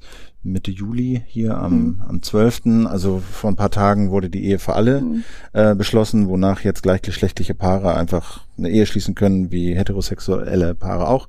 [0.42, 2.02] Mitte Juli hier am, mhm.
[2.08, 2.86] am 12.
[2.86, 5.24] Also vor ein paar Tagen wurde die Ehe für alle mhm.
[5.52, 11.28] äh, beschlossen, wonach jetzt gleichgeschlechtliche Paare einfach eine Ehe schließen können, wie heterosexuelle Paare auch.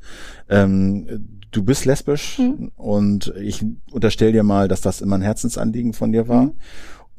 [0.49, 2.71] Ähm, du bist lesbisch mhm.
[2.75, 6.43] und ich unterstelle dir mal, dass das immer ein Herzensanliegen von dir war.
[6.43, 6.53] Mhm.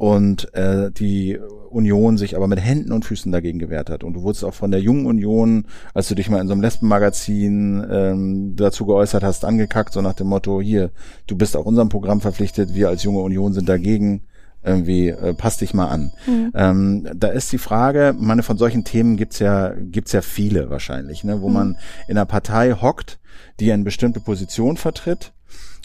[0.02, 1.38] Und äh, die
[1.70, 4.02] Union sich aber mit Händen und Füßen dagegen gewehrt hat.
[4.02, 6.62] Und du wurdest auch von der Jungen Union, als du dich mal in so einem
[6.62, 10.90] Lesbenmagazin ähm, dazu geäußert hast, angekackt, so nach dem Motto, hier,
[11.28, 14.22] du bist auch unserem Programm verpflichtet, wir als Junge Union sind dagegen
[14.64, 16.12] irgendwie äh, passt dich mal an.
[16.26, 16.52] Mhm.
[16.54, 21.22] Ähm, da ist die Frage, meine von solchen Themen gibt's ja gibt's ja viele wahrscheinlich,
[21.22, 21.54] ne, wo mhm.
[21.54, 21.76] man
[22.08, 23.20] in einer Partei hockt,
[23.60, 25.32] die eine bestimmte Position vertritt,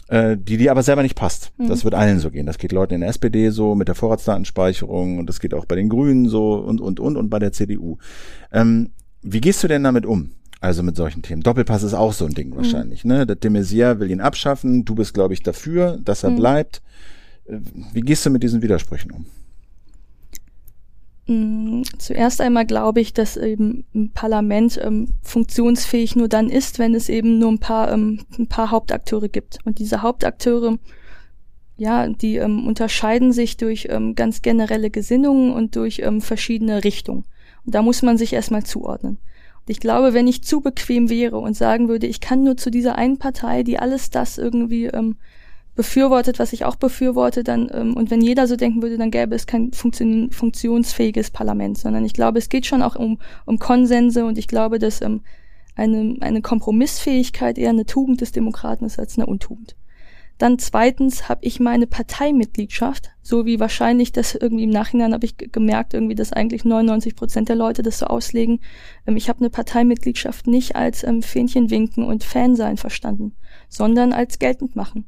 [0.08, 1.52] äh, die die aber selber nicht passt.
[1.58, 1.70] Mhm.
[1.70, 2.46] Das wird allen so gehen.
[2.46, 5.76] Das geht Leuten in der SPD so mit der Vorratsdatenspeicherung und das geht auch bei
[5.76, 7.98] den Grünen so und und und und bei der CDU.
[8.52, 8.92] Ähm,
[9.22, 10.32] wie gehst du denn damit um?
[10.60, 11.42] Also mit solchen Themen.
[11.42, 12.58] Doppelpass ist auch so ein Ding mhm.
[12.58, 13.06] wahrscheinlich.
[13.06, 13.26] Ne?
[13.26, 14.86] Der de Maizière will ihn abschaffen.
[14.86, 16.38] Du bist, glaube ich, dafür, dass er mhm.
[16.38, 16.82] bleibt.
[17.94, 19.26] Wie gehst du mit diesen Widersprüchen um?
[21.28, 26.96] Mm, zuerst einmal glaube ich, dass eben ein Parlament ähm, funktionsfähig nur dann ist, wenn
[26.96, 29.60] es eben nur ein paar, ähm, ein paar Hauptakteure gibt.
[29.66, 30.78] Und diese Hauptakteure,
[31.76, 37.26] ja, die ähm, unterscheiden sich durch ähm, ganz generelle Gesinnungen und durch ähm, verschiedene Richtungen.
[37.66, 39.18] Und da muss man sich erstmal zuordnen.
[39.60, 42.72] Und ich glaube, wenn ich zu bequem wäre und sagen würde, ich kann nur zu
[42.72, 45.18] dieser einen Partei, die alles das irgendwie ähm,
[45.78, 49.36] befürwortet, was ich auch befürworte, dann ähm, und wenn jeder so denken würde, dann gäbe
[49.36, 54.26] es kein funktion funktionsfähiges Parlament, sondern ich glaube, es geht schon auch um, um Konsense
[54.26, 55.22] und ich glaube, dass ähm,
[55.76, 59.76] eine, eine Kompromissfähigkeit eher eine Tugend des Demokraten ist als eine Untugend.
[60.40, 65.38] Dann zweitens habe ich meine Parteimitgliedschaft, so wie wahrscheinlich das irgendwie im Nachhinein habe ich
[65.38, 68.60] gemerkt, irgendwie, dass eigentlich 99 Prozent der Leute das so auslegen.
[69.06, 73.34] Ähm, ich habe eine Parteimitgliedschaft nicht als ähm, Fähnchen winken und Fan sein verstanden,
[73.70, 75.06] sondern als geltend machen.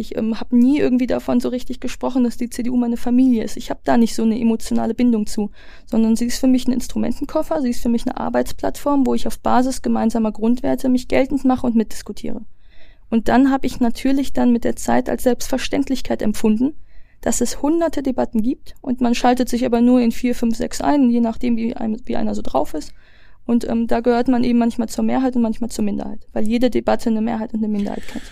[0.00, 3.56] Ich ähm, habe nie irgendwie davon so richtig gesprochen, dass die CDU meine Familie ist.
[3.56, 5.50] Ich habe da nicht so eine emotionale Bindung zu,
[5.86, 9.26] sondern sie ist für mich ein Instrumentenkoffer, sie ist für mich eine Arbeitsplattform, wo ich
[9.26, 12.42] auf Basis gemeinsamer Grundwerte mich geltend mache und mitdiskutiere.
[13.10, 16.74] Und dann habe ich natürlich dann mit der Zeit als Selbstverständlichkeit empfunden,
[17.20, 20.80] dass es hunderte Debatten gibt und man schaltet sich aber nur in vier, fünf, sechs
[20.80, 22.92] ein, je nachdem, wie, ein, wie einer so drauf ist.
[23.46, 26.70] Und ähm, da gehört man eben manchmal zur Mehrheit und manchmal zur Minderheit, weil jede
[26.70, 28.24] Debatte eine Mehrheit und eine Minderheit kennt.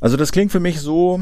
[0.00, 1.20] Also das klingt für mich so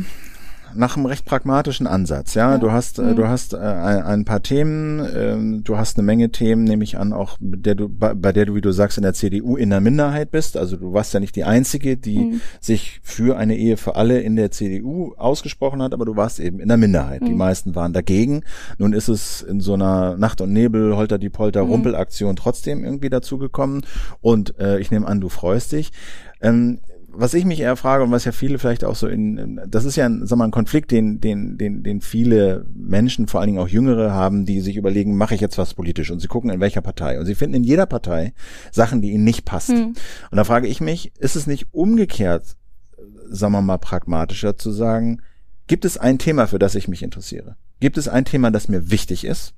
[0.74, 2.34] nach einem recht pragmatischen Ansatz.
[2.34, 2.58] Ja, ja.
[2.58, 3.16] du hast, äh, mhm.
[3.16, 7.12] du hast äh, ein, paar Themen, äh, du hast eine Menge Themen, nehme ich an,
[7.12, 9.80] auch der du, bei, bei, der du, wie du sagst, in der CDU in der
[9.80, 10.56] Minderheit bist.
[10.56, 12.40] Also du warst ja nicht die einzige, die mhm.
[12.60, 16.60] sich für eine Ehe für alle in der CDU ausgesprochen hat, aber du warst eben
[16.60, 17.22] in der Minderheit.
[17.22, 17.26] Mhm.
[17.26, 18.42] Die meisten waren dagegen.
[18.78, 21.70] Nun ist es in so einer Nacht und Nebel, Holter die Polter, mhm.
[21.70, 23.82] Rumpelaktion trotzdem irgendwie dazu gekommen.
[24.20, 25.92] Und äh, ich nehme an, du freust dich.
[26.42, 26.80] Ähm,
[27.18, 29.96] was ich mich eher frage und was ja viele vielleicht auch so in, das ist
[29.96, 33.58] ja ein, sag mal, ein Konflikt, den, den, den, den viele Menschen, vor allen Dingen
[33.58, 36.10] auch Jüngere haben, die sich überlegen, mache ich jetzt was politisch?
[36.10, 37.18] Und sie gucken in welcher Partei.
[37.18, 38.32] Und sie finden in jeder Partei
[38.70, 39.76] Sachen, die ihnen nicht passen.
[39.76, 39.94] Hm.
[40.30, 42.56] Und da frage ich mich, ist es nicht umgekehrt,
[43.28, 45.22] sagen wir mal, pragmatischer zu sagen,
[45.66, 47.56] gibt es ein Thema, für das ich mich interessiere?
[47.80, 49.54] Gibt es ein Thema, das mir wichtig ist?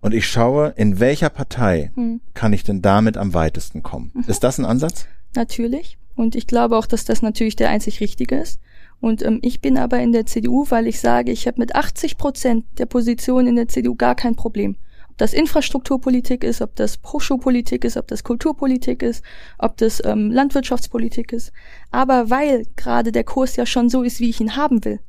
[0.00, 2.20] Und ich schaue, in welcher Partei hm.
[2.34, 4.10] kann ich denn damit am weitesten kommen?
[4.14, 4.24] Mhm.
[4.26, 5.06] Ist das ein Ansatz?
[5.34, 5.96] Natürlich.
[6.14, 8.60] Und ich glaube auch, dass das natürlich der einzig richtige ist.
[9.00, 12.18] Und ähm, ich bin aber in der CDU, weil ich sage, ich habe mit 80
[12.18, 14.76] Prozent der Position in der CDU gar kein Problem.
[15.10, 19.24] Ob das Infrastrukturpolitik ist, ob das Hochschulpolitik ist, ob das Kulturpolitik ist,
[19.58, 21.52] ob das ähm, Landwirtschaftspolitik ist.
[21.90, 25.00] Aber weil gerade der Kurs ja schon so ist, wie ich ihn haben will,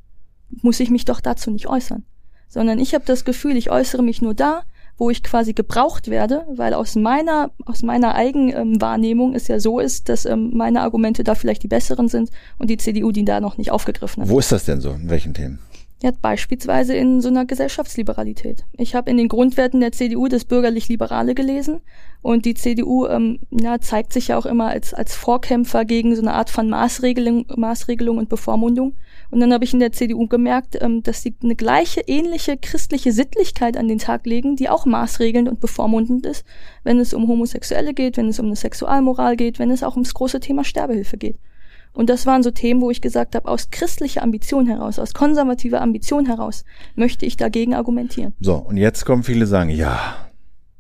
[0.50, 2.04] muss ich mich doch dazu nicht äußern.
[2.48, 4.64] Sondern ich habe das Gefühl, ich äußere mich nur da,
[5.04, 9.82] wo ich quasi gebraucht werde, weil aus meiner, aus meiner Eigenwahrnehmung ähm, es ja so
[9.82, 13.42] ist, dass ähm, meine Argumente da vielleicht die besseren sind und die CDU die da
[13.42, 14.30] noch nicht aufgegriffen hat.
[14.30, 14.92] Wo ist das denn so?
[14.92, 15.60] In welchen Themen?
[16.02, 18.64] Ja, beispielsweise in so einer Gesellschaftsliberalität.
[18.78, 21.82] Ich habe in den Grundwerten der CDU das bürgerlich-liberale gelesen
[22.22, 26.22] und die CDU ähm, ja, zeigt sich ja auch immer als, als Vorkämpfer gegen so
[26.22, 28.96] eine Art von Maßregelung, Maßregelung und Bevormundung.
[29.34, 33.12] Und dann habe ich in der CDU gemerkt, ähm, dass sie eine gleiche, ähnliche christliche
[33.12, 36.46] Sittlichkeit an den Tag legen, die auch maßregelnd und bevormundend ist,
[36.84, 40.14] wenn es um Homosexuelle geht, wenn es um eine Sexualmoral geht, wenn es auch ums
[40.14, 41.40] große Thema Sterbehilfe geht.
[41.94, 45.82] Und das waren so Themen, wo ich gesagt habe, aus christlicher Ambition heraus, aus konservativer
[45.82, 48.34] Ambition heraus, möchte ich dagegen argumentieren.
[48.40, 50.28] So, und jetzt kommen viele sagen, ja,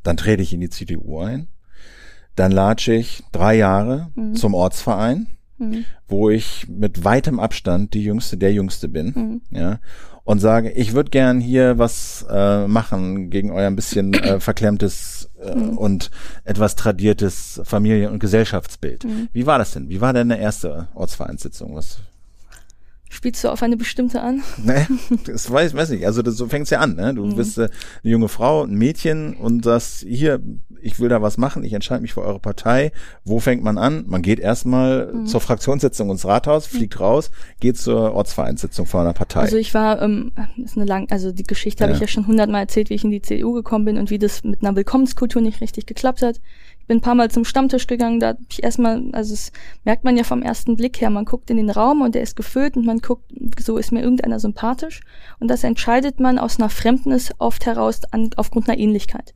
[0.03, 1.47] dann trete ich in die CDU ein,
[2.35, 4.35] dann latsche ich drei Jahre mhm.
[4.35, 5.25] zum Ortsverein,
[5.57, 5.85] mhm.
[6.07, 9.41] wo ich mit weitem Abstand die Jüngste, der Jüngste bin, mhm.
[9.57, 9.79] ja,
[10.25, 15.29] und sage, ich würde gern hier was äh, machen gegen euer ein bisschen äh, verklemmtes
[15.41, 15.77] äh, mhm.
[15.77, 16.11] und
[16.45, 19.03] etwas tradiertes Familien- und Gesellschaftsbild.
[19.03, 19.27] Mhm.
[19.33, 19.89] Wie war das denn?
[19.89, 21.75] Wie war denn eine erste Ortsvereinssitzung?
[21.75, 21.99] Was?
[23.13, 24.41] Spielst du auf eine bestimmte an?
[24.63, 24.87] Nee,
[25.25, 26.07] das weiß, weiß nicht.
[26.07, 26.95] Also das, so fängt's ja an.
[26.95, 27.13] Ne?
[27.13, 27.35] Du mhm.
[27.35, 27.69] bist äh,
[28.03, 30.41] eine junge Frau, ein Mädchen und sagst, hier,
[30.81, 32.91] ich will da was machen, ich entscheide mich für eure Partei.
[33.23, 34.05] Wo fängt man an?
[34.07, 35.25] Man geht erstmal mhm.
[35.27, 36.77] zur Fraktionssitzung ins Rathaus, mhm.
[36.77, 37.05] fliegt mhm.
[37.05, 39.41] raus, geht zur Ortsvereinssitzung von einer Partei.
[39.41, 41.87] Also ich war, ähm, ist eine lang, also die Geschichte ja.
[41.87, 44.17] habe ich ja schon hundertmal erzählt, wie ich in die CDU gekommen bin und wie
[44.17, 46.39] das mit einer Willkommenskultur nicht richtig geklappt hat
[46.87, 49.51] bin ein paar Mal zum Stammtisch gegangen, da hab ich erstmal, also es
[49.83, 52.35] merkt man ja vom ersten Blick her, man guckt in den Raum und der ist
[52.35, 55.01] gefüllt und man guckt, so ist mir irgendeiner sympathisch
[55.39, 59.33] und das entscheidet man aus einer Fremdnis oft heraus an, aufgrund einer Ähnlichkeit.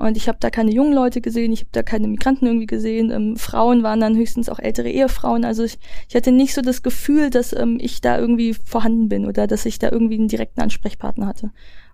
[0.00, 3.10] Und ich habe da keine jungen Leute gesehen, ich habe da keine Migranten irgendwie gesehen.
[3.10, 5.44] Ähm, Frauen waren dann höchstens auch ältere Ehefrauen.
[5.44, 9.26] Also ich, ich hatte nicht so das Gefühl, dass ähm, ich da irgendwie vorhanden bin
[9.26, 11.50] oder dass ich da irgendwie einen direkten Ansprechpartner hatte.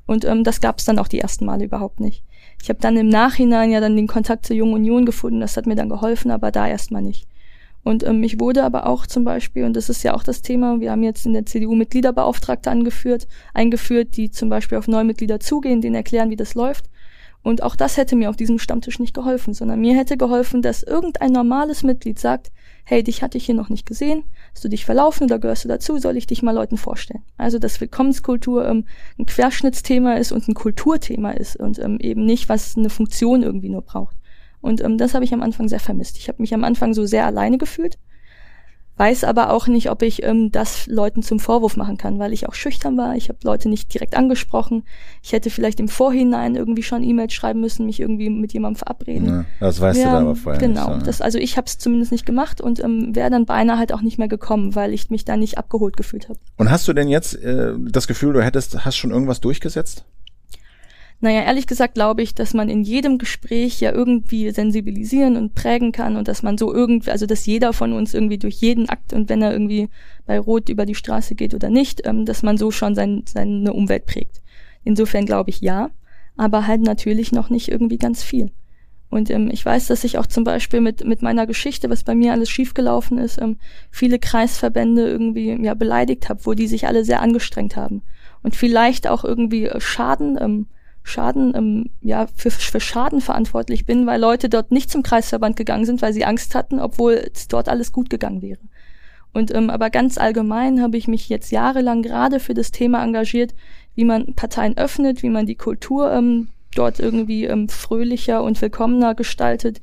[0.06, 2.22] Und ähm, das gab es dann auch die ersten Male überhaupt nicht.
[2.62, 5.66] Ich habe dann im Nachhinein ja dann den Kontakt zur Jungen Union gefunden, das hat
[5.66, 7.28] mir dann geholfen, aber da erstmal nicht.
[7.86, 10.80] Und ähm, ich wurde aber auch zum Beispiel, und das ist ja auch das Thema,
[10.80, 15.38] wir haben jetzt in der CDU Mitgliederbeauftragte angeführt, eingeführt, die zum Beispiel auf neue Mitglieder
[15.38, 16.86] zugehen, denen erklären, wie das läuft.
[17.46, 20.82] Und auch das hätte mir auf diesem Stammtisch nicht geholfen, sondern mir hätte geholfen, dass
[20.82, 22.50] irgendein normales Mitglied sagt,
[22.82, 25.68] hey, dich hatte ich hier noch nicht gesehen, hast du dich verlaufen oder gehörst du
[25.68, 27.22] dazu, soll ich dich mal Leuten vorstellen.
[27.36, 28.84] Also, dass Willkommenskultur ähm,
[29.16, 33.68] ein Querschnittsthema ist und ein Kulturthema ist und ähm, eben nicht, was eine Funktion irgendwie
[33.68, 34.16] nur braucht.
[34.60, 36.18] Und ähm, das habe ich am Anfang sehr vermisst.
[36.18, 37.96] Ich habe mich am Anfang so sehr alleine gefühlt
[38.96, 42.48] weiß aber auch nicht, ob ich ähm, das Leuten zum Vorwurf machen kann, weil ich
[42.48, 43.14] auch schüchtern war.
[43.14, 44.84] Ich habe Leute nicht direkt angesprochen.
[45.22, 49.28] Ich hätte vielleicht im Vorhinein irgendwie schon E-Mails schreiben müssen, mich irgendwie mit jemandem verabreden.
[49.28, 51.66] Ja, das weißt ja, du da aber vorher Genau, nicht so, das, also ich habe
[51.66, 54.94] es zumindest nicht gemacht und ähm, wäre dann beinahe halt auch nicht mehr gekommen, weil
[54.94, 56.38] ich mich da nicht abgeholt gefühlt habe.
[56.56, 60.04] Und hast du denn jetzt äh, das Gefühl, du hättest, hast schon irgendwas durchgesetzt?
[61.20, 65.90] Naja, ehrlich gesagt glaube ich, dass man in jedem Gespräch ja irgendwie sensibilisieren und prägen
[65.90, 69.14] kann und dass man so irgendwie, also dass jeder von uns irgendwie durch jeden Akt
[69.14, 69.88] und wenn er irgendwie
[70.26, 73.72] bei Rot über die Straße geht oder nicht, ähm, dass man so schon sein, seine
[73.72, 74.42] Umwelt prägt.
[74.84, 75.90] Insofern glaube ich ja,
[76.36, 78.50] aber halt natürlich noch nicht irgendwie ganz viel.
[79.08, 82.14] Und ähm, ich weiß, dass ich auch zum Beispiel mit, mit meiner Geschichte, was bei
[82.14, 83.56] mir alles schiefgelaufen ist, ähm,
[83.90, 88.02] viele Kreisverbände irgendwie ja beleidigt habe, wo die sich alle sehr angestrengt haben.
[88.42, 90.66] Und vielleicht auch irgendwie Schaden ähm,
[91.06, 95.84] Schaden, ähm, ja, für, für Schaden verantwortlich bin, weil Leute dort nicht zum Kreisverband gegangen
[95.84, 98.58] sind, weil sie Angst hatten, obwohl dort alles gut gegangen wäre.
[99.32, 103.54] Und ähm, aber ganz allgemein habe ich mich jetzt jahrelang gerade für das Thema engagiert,
[103.94, 109.14] wie man Parteien öffnet, wie man die Kultur ähm, dort irgendwie ähm, fröhlicher und willkommener
[109.14, 109.80] gestaltet,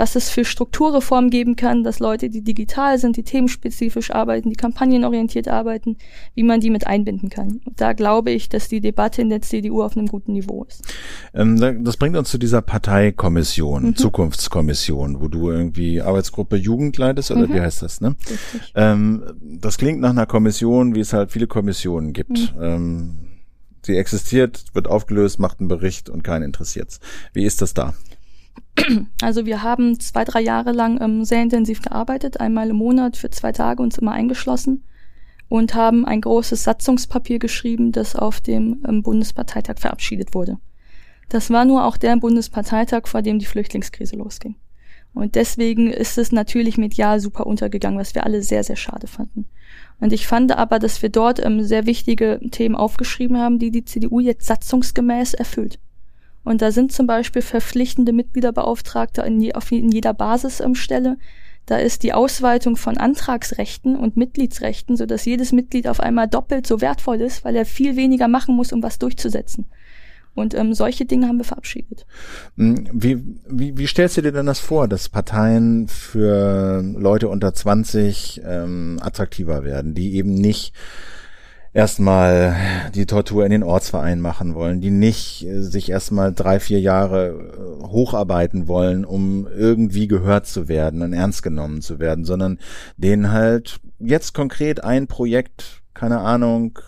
[0.00, 4.56] was es für Strukturreformen geben kann, dass Leute, die digital sind, die themenspezifisch arbeiten, die
[4.56, 5.98] kampagnenorientiert arbeiten,
[6.34, 7.60] wie man die mit einbinden kann.
[7.66, 10.82] Und da glaube ich, dass die Debatte in der CDU auf einem guten Niveau ist.
[11.34, 13.96] Ähm, das bringt uns zu dieser Parteikommission, mhm.
[13.96, 17.52] Zukunftskommission, wo du irgendwie Arbeitsgruppe Jugend leitest, oder mhm.
[17.52, 18.16] wie heißt das, ne?
[18.74, 22.56] Ähm, das klingt nach einer Kommission, wie es halt viele Kommissionen gibt.
[22.56, 22.62] Mhm.
[22.62, 23.18] Ähm,
[23.82, 27.00] sie existiert, wird aufgelöst, macht einen Bericht und keinen interessiert's.
[27.34, 27.92] Wie ist das da?
[29.22, 33.30] Also wir haben zwei, drei Jahre lang ähm, sehr intensiv gearbeitet, einmal im Monat für
[33.30, 34.84] zwei Tage uns immer eingeschlossen
[35.48, 40.58] und haben ein großes Satzungspapier geschrieben, das auf dem ähm, Bundesparteitag verabschiedet wurde.
[41.28, 44.56] Das war nur auch der Bundesparteitag, vor dem die Flüchtlingskrise losging.
[45.12, 49.46] Und deswegen ist es natürlich medial super untergegangen, was wir alle sehr, sehr schade fanden.
[49.98, 53.84] Und ich fand aber, dass wir dort ähm, sehr wichtige Themen aufgeschrieben haben, die die
[53.84, 55.78] CDU jetzt satzungsgemäß erfüllt.
[56.44, 61.18] Und da sind zum Beispiel verpflichtende Mitgliederbeauftragte in, je, auf, in jeder Basisstelle.
[61.66, 66.66] Da ist die Ausweitung von Antragsrechten und Mitgliedsrechten, so dass jedes Mitglied auf einmal doppelt
[66.66, 69.66] so wertvoll ist, weil er viel weniger machen muss, um was durchzusetzen.
[70.34, 72.06] Und ähm, solche Dinge haben wir verabschiedet.
[72.56, 77.52] Hm, wie, wie, wie stellst du dir denn das vor, dass Parteien für Leute unter
[77.52, 80.72] 20 ähm, attraktiver werden, die eben nicht
[81.72, 82.56] erstmal
[82.94, 87.28] die Tortur in den Ortsverein machen wollen, die nicht äh, sich erstmal drei, vier Jahre
[87.28, 92.58] äh, hocharbeiten wollen, um irgendwie gehört zu werden und ernst genommen zu werden, sondern
[92.96, 96.78] denen halt jetzt konkret ein Projekt, keine Ahnung,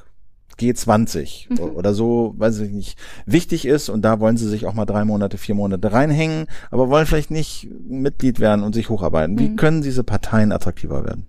[0.58, 1.76] G20 mhm.
[1.76, 5.04] oder so, weiß ich nicht, wichtig ist und da wollen sie sich auch mal drei
[5.04, 9.38] Monate, vier Monate reinhängen, aber wollen vielleicht nicht Mitglied werden und sich hocharbeiten.
[9.38, 9.56] Wie mhm.
[9.56, 11.26] können diese Parteien attraktiver werden?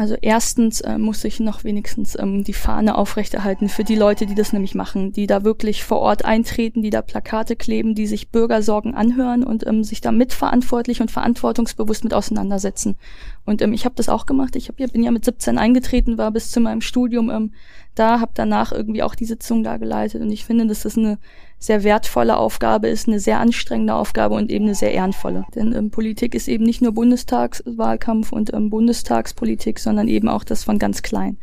[0.00, 4.34] Also erstens äh, muss ich noch wenigstens ähm, die Fahne aufrechterhalten für die Leute, die
[4.34, 8.30] das nämlich machen, die da wirklich vor Ort eintreten, die da Plakate kleben, die sich
[8.30, 12.96] Bürgersorgen anhören und ähm, sich da mitverantwortlich und verantwortungsbewusst mit auseinandersetzen.
[13.44, 14.56] Und ähm, ich habe das auch gemacht.
[14.56, 17.52] Ich hab, bin ja mit 17 eingetreten, war bis zu meinem Studium ähm,
[17.94, 21.18] da, habe danach irgendwie auch die Sitzung da geleitet und ich finde, das eine
[21.60, 25.44] sehr wertvolle Aufgabe ist, eine sehr anstrengende Aufgabe und eben eine sehr ehrenvolle.
[25.54, 30.64] Denn ähm, Politik ist eben nicht nur Bundestagswahlkampf und ähm, Bundestagspolitik, sondern eben auch das
[30.64, 31.36] von ganz klein.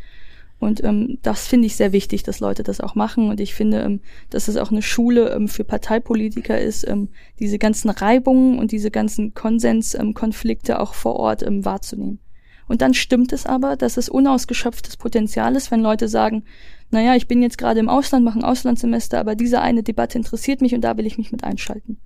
[0.60, 3.30] Und ähm, das finde ich sehr wichtig, dass Leute das auch machen.
[3.30, 4.00] Und ich finde, ähm,
[4.32, 8.90] dass es auch eine Schule ähm, für Parteipolitiker ist, ähm, diese ganzen Reibungen und diese
[8.90, 12.20] ganzen Konsenskonflikte ähm, auch vor Ort ähm, wahrzunehmen.
[12.68, 16.44] Und dann stimmt es aber, dass es unausgeschöpftes Potenzial ist, wenn Leute sagen,
[16.90, 20.62] naja, ich bin jetzt gerade im Ausland, mache ein Auslandssemester, aber diese eine Debatte interessiert
[20.62, 21.98] mich und da will ich mich mit einschalten.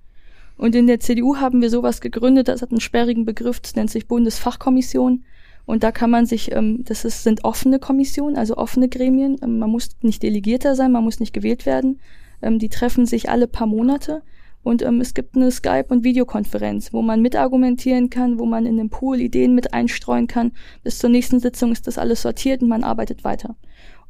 [0.56, 3.90] Und in der CDU haben wir sowas gegründet, das hat einen sperrigen Begriff, das nennt
[3.90, 5.24] sich Bundesfachkommission.
[5.64, 9.36] Und da kann man sich, ähm, das ist, sind offene Kommissionen, also offene Gremien.
[9.42, 12.00] Ähm, man muss nicht Delegierter sein, man muss nicht gewählt werden.
[12.42, 14.22] Ähm, die treffen sich alle paar Monate.
[14.64, 18.76] Und ähm, es gibt eine Skype- und Videokonferenz, wo man mitargumentieren kann, wo man in
[18.76, 20.52] den Pool Ideen mit einstreuen kann.
[20.84, 23.56] Bis zur nächsten Sitzung ist das alles sortiert und man arbeitet weiter.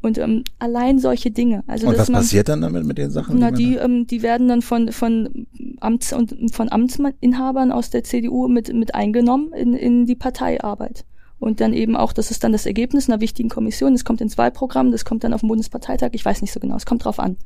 [0.02, 1.62] Und ähm, allein solche Dinge.
[1.68, 3.38] Also, und was man, passiert dann damit mit den Sachen?
[3.38, 5.46] Na, die, die, ähm, die werden dann von, von
[5.80, 11.04] Amts- und von Amtsinhabern aus der CDU mit, mit eingenommen in, in die Parteiarbeit.
[11.38, 13.92] Und dann eben auch, das ist dann das Ergebnis einer wichtigen Kommission.
[13.92, 16.10] Das kommt ins Wahlprogramm, das kommt dann auf den Bundesparteitag.
[16.12, 17.36] Ich weiß nicht so genau, es kommt drauf an.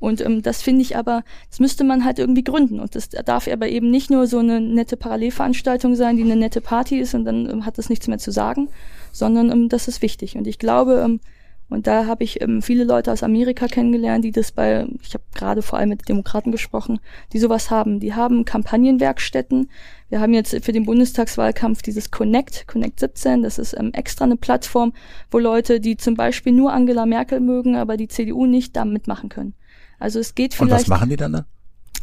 [0.00, 2.78] Und ähm, das finde ich aber, das müsste man halt irgendwie gründen.
[2.78, 6.60] Und das darf aber eben nicht nur so eine nette Parallelveranstaltung sein, die eine nette
[6.60, 8.68] Party ist und dann ähm, hat das nichts mehr zu sagen,
[9.10, 10.36] sondern ähm, das ist wichtig.
[10.36, 11.20] Und ich glaube, ähm,
[11.70, 15.24] und da habe ich ähm, viele Leute aus Amerika kennengelernt, die das bei, ich habe
[15.34, 16.98] gerade vor allem mit Demokraten gesprochen,
[17.32, 18.00] die sowas haben.
[18.00, 19.68] Die haben Kampagnenwerkstätten.
[20.08, 24.36] Wir haben jetzt für den Bundestagswahlkampf dieses Connect, Connect 17, das ist ähm, extra eine
[24.36, 24.94] Plattform,
[25.30, 29.28] wo Leute, die zum Beispiel nur Angela Merkel mögen, aber die CDU nicht, da mitmachen
[29.28, 29.52] können.
[29.98, 30.72] Also es geht vielleicht.
[30.72, 31.46] Und was machen die dann da?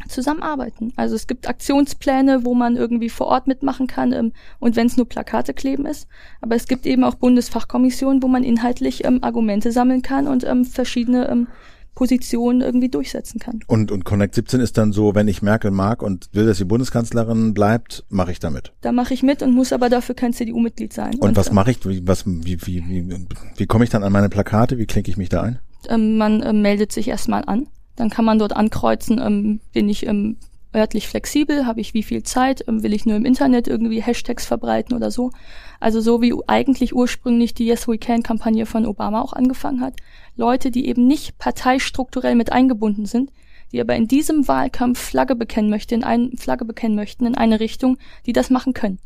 [0.08, 0.92] Zusammenarbeiten.
[0.96, 4.96] Also es gibt Aktionspläne, wo man irgendwie vor Ort mitmachen kann ähm, und wenn es
[4.96, 6.06] nur Plakate kleben ist.
[6.40, 10.64] Aber es gibt eben auch Bundesfachkommissionen, wo man inhaltlich ähm, Argumente sammeln kann und ähm,
[10.64, 11.48] verschiedene ähm,
[11.94, 13.60] Positionen irgendwie durchsetzen kann.
[13.66, 16.66] Und, und Connect 17 ist dann so, wenn ich Merkel mag und will, dass sie
[16.66, 18.72] Bundeskanzlerin bleibt, mache ich damit.
[18.82, 21.14] Da mache ich mit und muss aber dafür kein CDU-Mitglied sein.
[21.14, 21.84] Und, und was äh, mache ich?
[21.86, 24.76] Wie, was, wie, wie, wie, wie komme ich dann an meine Plakate?
[24.76, 25.58] Wie klinke ich mich da ein?
[25.88, 30.06] Ähm, man äh, meldet sich erstmal an dann kann man dort ankreuzen, ähm, bin ich
[30.06, 30.36] ähm,
[30.74, 34.46] örtlich flexibel, habe ich wie viel Zeit, ähm, will ich nur im Internet irgendwie Hashtags
[34.46, 35.32] verbreiten oder so.
[35.80, 39.94] Also so wie eigentlich ursprünglich die Yes We Can Kampagne von Obama auch angefangen hat.
[40.36, 43.32] Leute, die eben nicht parteistrukturell mit eingebunden sind,
[43.72, 47.58] die aber in diesem Wahlkampf Flagge bekennen möchten, in ein, Flagge bekennen möchten in eine
[47.58, 48.98] Richtung, die das machen können.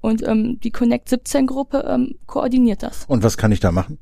[0.00, 3.04] Und ähm, die Connect 17 Gruppe ähm, koordiniert das.
[3.06, 3.98] Und was kann ich da machen?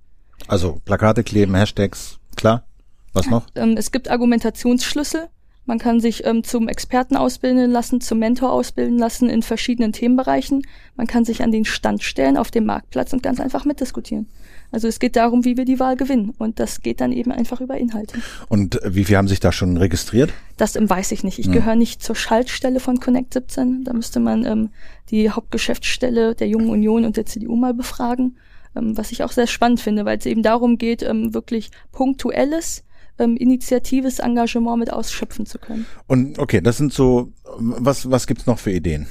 [0.46, 2.67] Also Plakate kleben, Hashtags, klar?
[3.12, 3.46] Was noch?
[3.54, 5.28] Ähm, es gibt Argumentationsschlüssel.
[5.68, 10.66] Man kann sich ähm, zum Experten ausbilden lassen, zum Mentor ausbilden lassen in verschiedenen Themenbereichen.
[10.96, 14.28] Man kann sich an den Stand stellen auf dem Marktplatz und ganz einfach mitdiskutieren.
[14.70, 16.32] Also es geht darum, wie wir die Wahl gewinnen.
[16.38, 18.18] Und das geht dann eben einfach über Inhalte.
[18.48, 20.32] Und wie viele haben sich da schon registriert?
[20.56, 21.38] Das ähm, weiß ich nicht.
[21.38, 21.52] Ich hm.
[21.52, 23.84] gehöre nicht zur Schaltstelle von Connect 17.
[23.84, 24.70] Da müsste man ähm,
[25.10, 28.38] die Hauptgeschäftsstelle der Jungen Union und der CDU mal befragen.
[28.74, 32.84] Ähm, was ich auch sehr spannend finde, weil es eben darum geht, ähm, wirklich punktuelles
[33.18, 35.86] ähm, initiatives Engagement mit ausschöpfen zu können.
[36.06, 39.06] Und okay, das sind so, was, was gibt's noch für Ideen?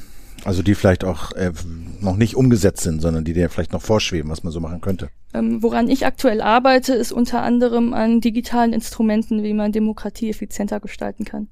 [0.46, 1.52] Also die vielleicht auch äh,
[2.00, 5.10] noch nicht umgesetzt sind, sondern die dir vielleicht noch vorschweben, was man so machen könnte.
[5.34, 10.80] Ähm, woran ich aktuell arbeite, ist unter anderem an digitalen Instrumenten, wie man Demokratie effizienter
[10.80, 11.50] gestalten kann.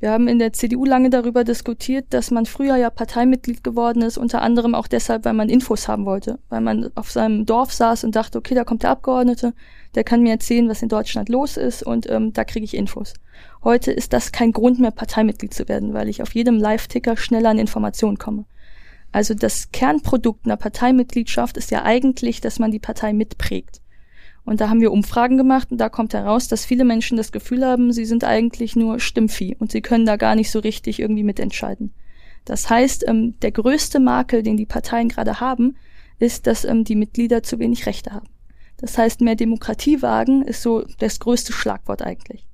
[0.00, 4.18] Wir haben in der CDU lange darüber diskutiert, dass man früher ja Parteimitglied geworden ist,
[4.18, 8.04] unter anderem auch deshalb, weil man Infos haben wollte, weil man auf seinem Dorf saß
[8.04, 9.54] und dachte, okay, da kommt der Abgeordnete,
[9.94, 13.14] der kann mir erzählen, was in Deutschland los ist und ähm, da kriege ich Infos.
[13.62, 17.50] Heute ist das kein Grund mehr, Parteimitglied zu werden, weil ich auf jedem Live-Ticker schneller
[17.50, 18.44] an Informationen komme.
[19.12, 23.80] Also das Kernprodukt einer Parteimitgliedschaft ist ja eigentlich, dass man die Partei mitprägt.
[24.44, 27.64] Und da haben wir Umfragen gemacht und da kommt heraus, dass viele Menschen das Gefühl
[27.64, 31.22] haben, sie sind eigentlich nur Stimmvieh und sie können da gar nicht so richtig irgendwie
[31.22, 31.94] mitentscheiden.
[32.44, 35.76] Das heißt, ähm, der größte Makel, den die Parteien gerade haben,
[36.18, 38.28] ist, dass ähm, die Mitglieder zu wenig Rechte haben.
[38.76, 42.46] Das heißt, mehr Demokratie wagen ist so das größte Schlagwort eigentlich.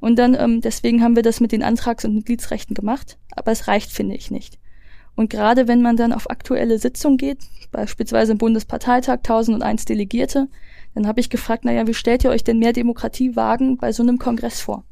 [0.00, 3.68] Und dann, ähm, deswegen haben wir das mit den Antrags- und Mitgliedsrechten gemacht, aber es
[3.68, 4.58] reicht, finde ich, nicht.
[5.14, 7.38] Und gerade wenn man dann auf aktuelle Sitzungen geht,
[7.70, 10.48] beispielsweise im Bundesparteitag 1001 Delegierte,
[10.94, 14.02] dann habe ich gefragt, naja, wie stellt ihr euch denn mehr Demokratie wagen bei so
[14.02, 14.84] einem Kongress vor?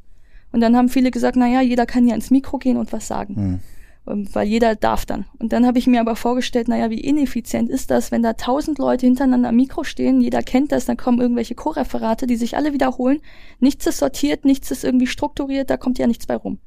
[0.53, 3.61] Und dann haben viele gesagt, naja, jeder kann ja ins Mikro gehen und was sagen.
[4.07, 4.27] Mhm.
[4.33, 5.27] Weil jeder darf dann.
[5.39, 8.79] Und dann habe ich mir aber vorgestellt, naja, wie ineffizient ist das, wenn da tausend
[8.79, 12.73] Leute hintereinander am Mikro stehen, jeder kennt das, dann kommen irgendwelche Co-Referate, die sich alle
[12.73, 13.21] wiederholen.
[13.61, 16.59] Nichts ist sortiert, nichts ist irgendwie strukturiert, da kommt ja nichts bei rum.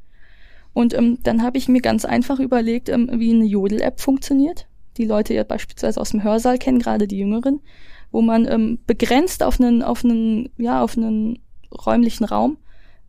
[0.74, 4.68] Und ähm, dann habe ich mir ganz einfach überlegt, ähm, wie eine Jodel-App funktioniert.
[4.98, 7.60] Die Leute ja beispielsweise aus dem Hörsaal kennen, gerade die Jüngeren
[8.14, 11.40] wo man ähm, begrenzt auf einen, auf einen, ja, auf einen
[11.86, 12.58] räumlichen Raum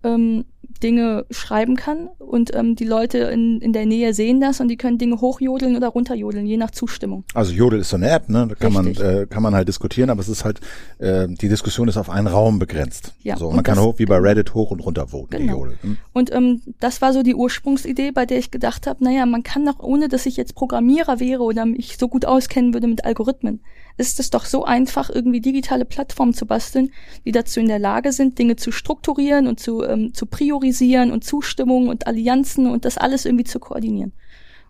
[0.02, 0.44] ähm,
[0.82, 4.76] Dinge schreiben kann und ähm, die Leute in, in der Nähe sehen das und die
[4.76, 7.24] können Dinge hochjodeln oder runterjodeln, je nach Zustimmung.
[7.32, 8.48] Also Jodel ist so eine App, ne?
[8.48, 10.60] Da kann man äh, kann man halt diskutieren, aber es ist halt
[10.98, 13.14] äh, die Diskussion ist auf einen Raum begrenzt.
[13.22, 15.38] Ja, so, man kann hoch wie bei Reddit hoch und runter voten.
[15.38, 15.58] Genau.
[15.58, 15.78] Jodel.
[15.82, 15.96] Hm?
[16.12, 19.64] Und ähm, das war so die Ursprungsidee, bei der ich gedacht habe, naja, man kann
[19.64, 23.60] doch ohne, dass ich jetzt Programmierer wäre oder mich so gut auskennen würde mit Algorithmen,
[23.96, 26.90] ist es doch so einfach, irgendwie digitale Plattformen zu basteln,
[27.24, 31.24] die dazu in der Lage sind, Dinge zu strukturieren und zu, ähm, zu priorisieren und
[31.24, 34.12] Zustimmung und Allianzen und das alles irgendwie zu koordinieren.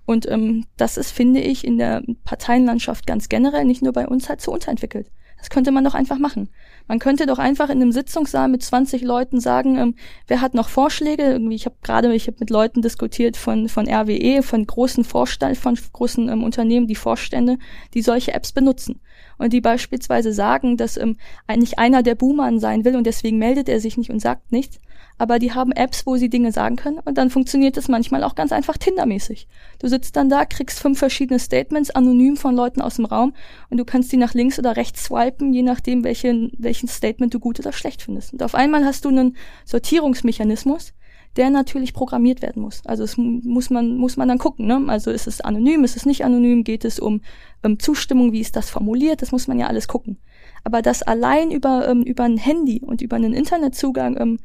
[0.07, 4.29] Und ähm, das ist, finde ich, in der Parteienlandschaft ganz generell, nicht nur bei uns,
[4.29, 5.11] halt so unterentwickelt.
[5.39, 6.49] Das könnte man doch einfach machen.
[6.87, 9.95] Man könnte doch einfach in einem Sitzungssaal mit 20 Leuten sagen, ähm,
[10.27, 11.23] wer hat noch Vorschläge?
[11.23, 15.57] Irgendwie, ich habe gerade, ich habe mit Leuten diskutiert von von RWE, von großen Vorstand,
[15.57, 17.59] von großen ähm, Unternehmen, die Vorstände,
[17.95, 19.01] die solche Apps benutzen
[19.39, 21.17] und die beispielsweise sagen, dass ähm,
[21.47, 24.79] eigentlich einer der Boomer sein will und deswegen meldet er sich nicht und sagt nichts,
[25.17, 28.35] aber die haben Apps, wo sie Dinge sagen können und dann funktioniert das manchmal auch
[28.35, 29.47] ganz einfach Tindermäßig.
[29.79, 33.33] Du sitzt dann da, kriegst fünf verschiedene Statements anonym von Leuten aus dem Raum
[33.71, 37.41] und du kannst die nach links oder rechts swipen, je nachdem, welchen, welchen Statement du
[37.41, 38.33] gut oder schlecht findest.
[38.33, 40.93] Und auf einmal hast du einen Sortierungsmechanismus,
[41.37, 42.83] der natürlich programmiert werden muss.
[42.85, 44.83] Also es muss man, muss man dann gucken, ne?
[44.89, 47.21] Also ist es anonym, ist es nicht anonym, geht es um
[47.63, 50.19] ähm, Zustimmung, wie ist das formuliert, das muss man ja alles gucken.
[50.63, 54.39] Aber das allein über, ähm, über ein Handy und über einen Internetzugang ähm,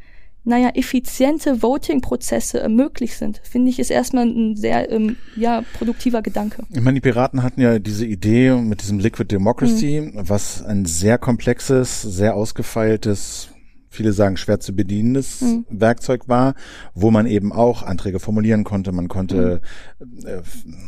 [0.46, 6.22] naja, effiziente Voting-Prozesse äh, möglich sind, finde ich, ist erstmal ein sehr ähm, ja, produktiver
[6.22, 6.64] Gedanke.
[6.72, 10.30] Ich meine, die Piraten hatten ja diese Idee mit diesem Liquid Democracy, mhm.
[10.30, 13.50] was ein sehr komplexes, sehr ausgefeiltes
[14.00, 15.66] viele sagen schwer zu bedienendes mhm.
[15.70, 16.56] Werkzeug war,
[16.94, 18.94] wo man eben auch Anträge formulieren konnte.
[18.94, 19.60] Man konnte,
[20.00, 20.26] mhm.
[20.26, 20.42] äh,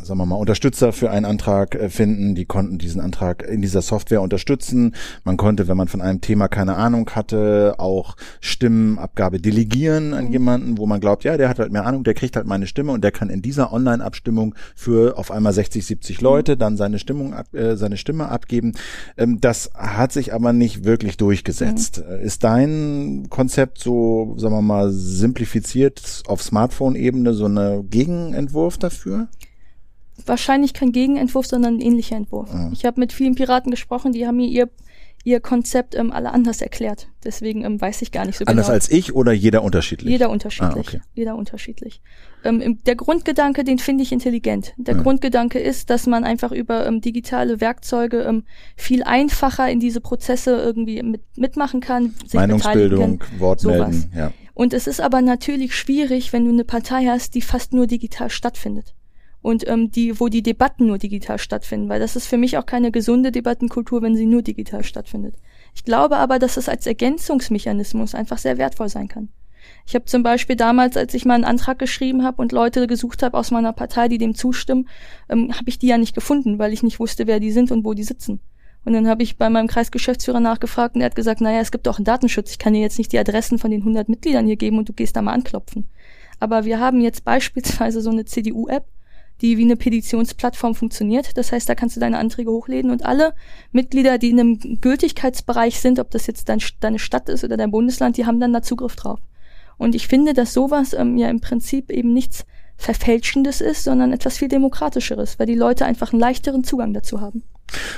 [0.05, 3.81] sagen wir mal, Unterstützer für einen Antrag äh, finden, die konnten diesen Antrag in dieser
[3.81, 4.95] Software unterstützen.
[5.25, 10.31] Man konnte, wenn man von einem Thema keine Ahnung hatte, auch Stimmenabgabe delegieren an mhm.
[10.31, 12.93] jemanden, wo man glaubt, ja, der hat halt mehr Ahnung, der kriegt halt meine Stimme
[12.93, 16.23] und der kann in dieser Online-Abstimmung für auf einmal 60, 70 mhm.
[16.23, 18.71] Leute dann seine Stimmung, äh, seine Stimme abgeben.
[19.17, 22.01] Ähm, das hat sich aber nicht wirklich durchgesetzt.
[22.07, 22.21] Mhm.
[22.21, 29.27] Ist dein Konzept so, sagen wir mal, simplifiziert auf Smartphone-Ebene so eine Gegenentwurf dafür?
[30.25, 32.53] Wahrscheinlich kein Gegenentwurf, sondern ein ähnlicher Entwurf.
[32.53, 32.69] Ah.
[32.73, 34.69] Ich habe mit vielen Piraten gesprochen, die haben mir ihr
[35.23, 37.07] ihr Konzept ähm, alle anders erklärt.
[37.23, 38.73] Deswegen ähm, weiß ich gar nicht so anders genau.
[38.73, 40.09] Anders als ich oder jeder unterschiedlich?
[40.09, 40.87] Jeder unterschiedlich.
[40.87, 41.01] Ah, okay.
[41.13, 42.01] Jeder unterschiedlich.
[42.43, 44.73] Ähm, der Grundgedanke, den finde ich intelligent.
[44.77, 45.01] Der ja.
[45.01, 48.43] Grundgedanke ist, dass man einfach über ähm, digitale Werkzeuge ähm,
[48.75, 52.13] viel einfacher in diese Prozesse irgendwie mit, mitmachen kann.
[52.23, 54.31] Sich Meinungsbildung, Wortmelden, ja.
[54.53, 58.29] Und es ist aber natürlich schwierig, wenn du eine Partei hast, die fast nur digital
[58.29, 58.93] stattfindet
[59.41, 62.65] und ähm, die, wo die Debatten nur digital stattfinden, weil das ist für mich auch
[62.65, 65.35] keine gesunde Debattenkultur, wenn sie nur digital stattfindet.
[65.75, 69.29] Ich glaube aber, dass es als Ergänzungsmechanismus einfach sehr wertvoll sein kann.
[69.85, 73.23] Ich habe zum Beispiel damals, als ich mal einen Antrag geschrieben habe und Leute gesucht
[73.23, 74.87] habe aus meiner Partei, die dem zustimmen,
[75.29, 77.85] ähm, habe ich die ja nicht gefunden, weil ich nicht wusste, wer die sind und
[77.85, 78.39] wo die sitzen.
[78.83, 81.85] Und dann habe ich bei meinem Kreisgeschäftsführer nachgefragt und er hat gesagt, naja, es gibt
[81.85, 82.51] doch einen Datenschutz.
[82.51, 84.93] Ich kann dir jetzt nicht die Adressen von den 100 Mitgliedern hier geben und du
[84.93, 85.87] gehst da mal anklopfen.
[86.39, 88.85] Aber wir haben jetzt beispielsweise so eine CDU-App,
[89.41, 91.37] die wie eine Petitionsplattform funktioniert.
[91.37, 93.33] Das heißt, da kannst du deine Anträge hochladen und alle
[93.71, 97.71] Mitglieder, die in einem Gültigkeitsbereich sind, ob das jetzt dein, deine Stadt ist oder dein
[97.71, 99.19] Bundesland, die haben dann da Zugriff drauf.
[99.77, 102.45] Und ich finde, dass sowas ähm, ja im Prinzip eben nichts
[102.77, 107.43] Verfälschendes ist, sondern etwas viel Demokratischeres, weil die Leute einfach einen leichteren Zugang dazu haben.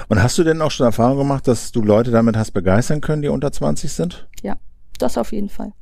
[0.07, 3.21] Und hast du denn auch schon Erfahrung gemacht, dass du Leute damit hast begeistern können,
[3.21, 4.27] die unter 20 sind?
[4.41, 4.57] Ja,
[4.99, 5.73] das auf jeden Fall.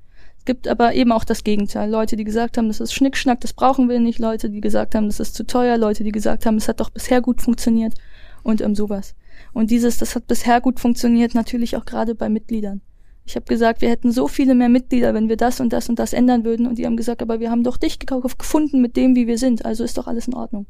[0.46, 1.90] Gibt aber eben auch das Gegenteil.
[1.90, 4.20] Leute, die gesagt haben, das ist Schnickschnack, das brauchen wir nicht.
[4.20, 5.78] Leute, die gesagt haben, das ist zu teuer.
[5.78, 7.94] Leute, die gesagt haben, es hat doch bisher gut funktioniert.
[8.44, 9.16] Und ähm, sowas.
[9.54, 12.82] Und dieses, das hat bisher gut funktioniert, natürlich auch gerade bei Mitgliedern.
[13.26, 16.00] Ich habe gesagt, wir hätten so viele mehr Mitglieder, wenn wir das und das und
[16.00, 16.66] das ändern würden.
[16.66, 19.64] Und die haben gesagt, aber wir haben doch dich gefunden mit dem, wie wir sind.
[19.64, 20.66] Also ist doch alles in Ordnung.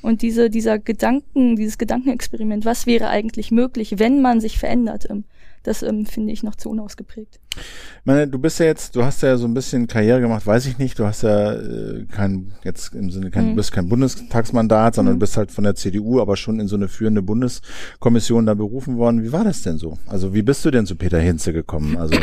[0.00, 5.24] Und diese, dieser Gedanken, dieses Gedankenexperiment, was wäre eigentlich möglich, wenn man sich verändert, ähm,
[5.62, 7.40] das ähm, finde ich noch zu unausgeprägt.
[7.56, 10.66] Ich meine, du bist ja jetzt, du hast ja so ein bisschen Karriere gemacht, weiß
[10.66, 13.56] ich nicht, du hast ja äh, kein, jetzt im Sinne, kein, mhm.
[13.56, 15.18] bist kein Bundestagsmandat, sondern mhm.
[15.18, 19.22] bist halt von der CDU, aber schon in so eine führende Bundeskommission da berufen worden.
[19.22, 19.98] Wie war das denn so?
[20.06, 22.18] Also wie bist du denn zu Peter Hinze gekommen, also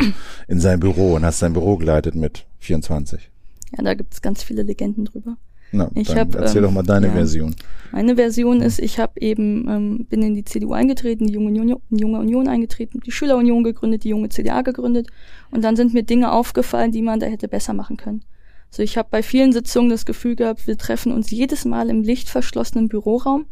[0.48, 3.30] in sein Büro und hast sein Büro geleitet mit 24?
[3.76, 5.36] Ja, da gibt es ganz viele Legenden drüber.
[5.72, 7.54] Na, ich hab, erzähl ähm, doch mal deine ja, Version.
[7.92, 11.80] Meine Version ist, ich habe eben ähm, bin in die CDU eingetreten, die junge Union,
[11.90, 15.08] junge Union eingetreten, die Schülerunion gegründet, die junge CDA gegründet
[15.50, 18.22] und dann sind mir Dinge aufgefallen, die man da hätte besser machen können.
[18.70, 22.02] Also ich habe bei vielen Sitzungen das Gefühl gehabt, wir treffen uns jedes Mal im
[22.02, 23.46] lichtverschlossenen Büroraum,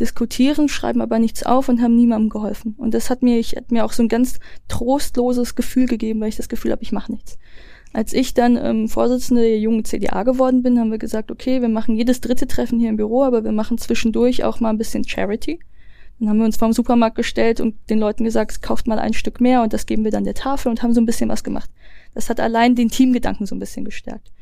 [0.00, 2.74] diskutieren, schreiben aber nichts auf und haben niemandem geholfen.
[2.78, 6.28] Und das hat mir, ich, hat mir auch so ein ganz trostloses Gefühl gegeben, weil
[6.28, 7.38] ich das Gefühl habe, ich mache nichts.
[7.94, 11.68] Als ich dann ähm, Vorsitzende der jungen CDA geworden bin, haben wir gesagt, okay, wir
[11.68, 15.06] machen jedes dritte Treffen hier im Büro, aber wir machen zwischendurch auch mal ein bisschen
[15.06, 15.60] Charity.
[16.18, 19.40] Dann haben wir uns vorm Supermarkt gestellt und den Leuten gesagt, kauft mal ein Stück
[19.40, 21.70] mehr und das geben wir dann der Tafel und haben so ein bisschen was gemacht.
[22.14, 24.32] Das hat allein den Teamgedanken so ein bisschen gestärkt.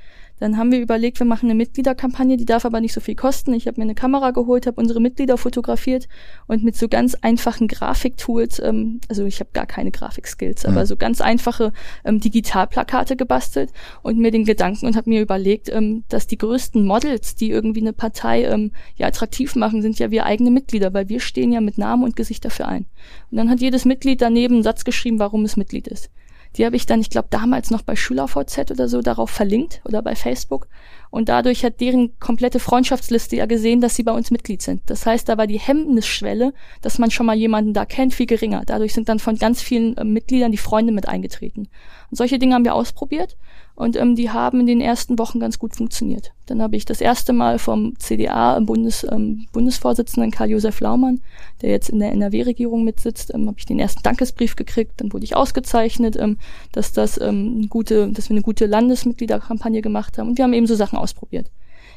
[0.41, 3.55] Dann haben wir überlegt, wir machen eine Mitgliederkampagne, die darf aber nicht so viel kosten.
[3.55, 6.09] Ich habe mir eine Kamera geholt, habe unsere Mitglieder fotografiert
[6.47, 10.70] und mit so ganz einfachen Grafiktools, ähm, also ich habe gar keine Grafikskills, mhm.
[10.70, 11.72] aber so ganz einfache
[12.05, 13.70] ähm, Digitalplakate gebastelt
[14.03, 17.80] und mir den Gedanken und habe mir überlegt, ähm, dass die größten Models, die irgendwie
[17.80, 21.61] eine Partei ähm, ja attraktiv machen, sind ja wir eigene Mitglieder, weil wir stehen ja
[21.61, 22.87] mit Namen und Gesicht dafür ein.
[23.30, 26.11] Und dann hat jedes Mitglied daneben einen Satz geschrieben, warum es Mitglied ist.
[26.57, 30.03] Die habe ich dann, ich glaube, damals noch bei SchülerVZ oder so darauf verlinkt oder
[30.03, 30.68] bei Facebook.
[31.11, 34.82] Und dadurch hat deren komplette Freundschaftsliste ja gesehen, dass sie bei uns Mitglied sind.
[34.86, 38.62] Das heißt, da war die Hemmnisschwelle, dass man schon mal jemanden da kennt, viel geringer.
[38.64, 41.68] Dadurch sind dann von ganz vielen äh, Mitgliedern die Freunde mit eingetreten.
[42.12, 43.38] Und solche Dinge haben wir ausprobiert
[43.74, 46.32] und ähm, die haben in den ersten Wochen ganz gut funktioniert.
[46.44, 51.22] Dann habe ich das erste Mal vom CDA Bundes, ähm, Bundesvorsitzenden Karl-Josef Laumann,
[51.62, 55.00] der jetzt in der NRW-Regierung mitsitzt, ähm, habe ich den ersten Dankesbrief gekriegt.
[55.00, 56.36] Dann wurde ich ausgezeichnet, ähm,
[56.72, 60.28] dass das ähm, gute, dass wir eine gute Landesmitgliederkampagne gemacht haben.
[60.28, 61.50] Und wir haben eben so Sachen ausprobiert.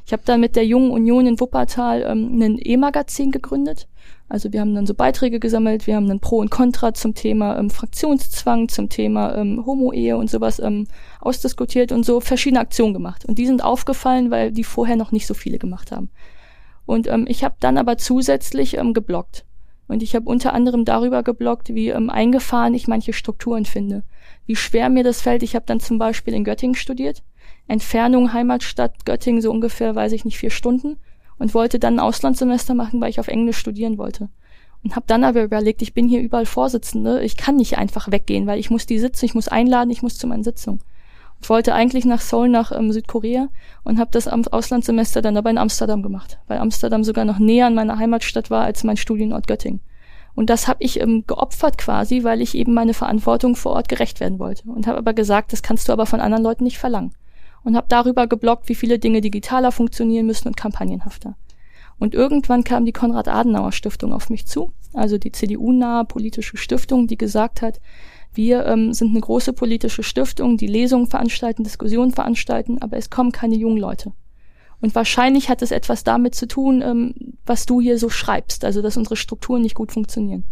[0.05, 3.87] Ich habe dann mit der Jungen Union in Wuppertal ähm, ein E-Magazin gegründet.
[4.27, 7.57] Also wir haben dann so Beiträge gesammelt, wir haben dann Pro und Contra zum Thema
[7.59, 10.87] ähm, Fraktionszwang, zum Thema ähm, Homo-Ehe und sowas ähm,
[11.21, 13.25] ausdiskutiert und so verschiedene Aktionen gemacht.
[13.25, 16.09] Und die sind aufgefallen, weil die vorher noch nicht so viele gemacht haben.
[16.85, 19.45] Und ähm, ich habe dann aber zusätzlich ähm, geblockt.
[19.87, 24.03] Und ich habe unter anderem darüber geblockt, wie ähm, eingefahren ich manche Strukturen finde.
[24.47, 25.43] Wie schwer mir das fällt.
[25.43, 27.21] Ich habe dann zum Beispiel in Göttingen studiert.
[27.67, 30.97] Entfernung Heimatstadt Göttingen so ungefähr, weiß ich nicht, vier Stunden
[31.37, 34.29] und wollte dann ein Auslandssemester machen, weil ich auf Englisch studieren wollte.
[34.83, 38.45] Und habe dann aber überlegt, ich bin hier überall Vorsitzende, ich kann nicht einfach weggehen,
[38.45, 40.81] weil ich muss die Sitzung, ich muss einladen, ich muss zu meinen Sitzungen.
[41.37, 43.49] Und wollte eigentlich nach Seoul, nach ähm, Südkorea
[43.83, 47.75] und habe das Auslandssemester dann aber in Amsterdam gemacht, weil Amsterdam sogar noch näher an
[47.75, 49.81] meiner Heimatstadt war als mein Studienort Göttingen.
[50.35, 54.19] Und das habe ich ähm, geopfert quasi, weil ich eben meine Verantwortung vor Ort gerecht
[54.19, 54.69] werden wollte.
[54.69, 57.13] Und habe aber gesagt, das kannst du aber von anderen Leuten nicht verlangen
[57.65, 61.35] und habe darüber geblockt, wie viele Dinge digitaler funktionieren müssen und kampagnenhafter.
[61.97, 67.61] Und irgendwann kam die Konrad-Adenauer-Stiftung auf mich zu, also die CDU-nahe politische Stiftung, die gesagt
[67.61, 67.81] hat,
[68.33, 73.31] wir ähm, sind eine große politische Stiftung, die Lesungen veranstalten, Diskussionen veranstalten, aber es kommen
[73.31, 74.11] keine jungen Leute.
[74.81, 78.81] Und wahrscheinlich hat es etwas damit zu tun, ähm, was du hier so schreibst, also
[78.81, 80.43] dass unsere Strukturen nicht gut funktionieren.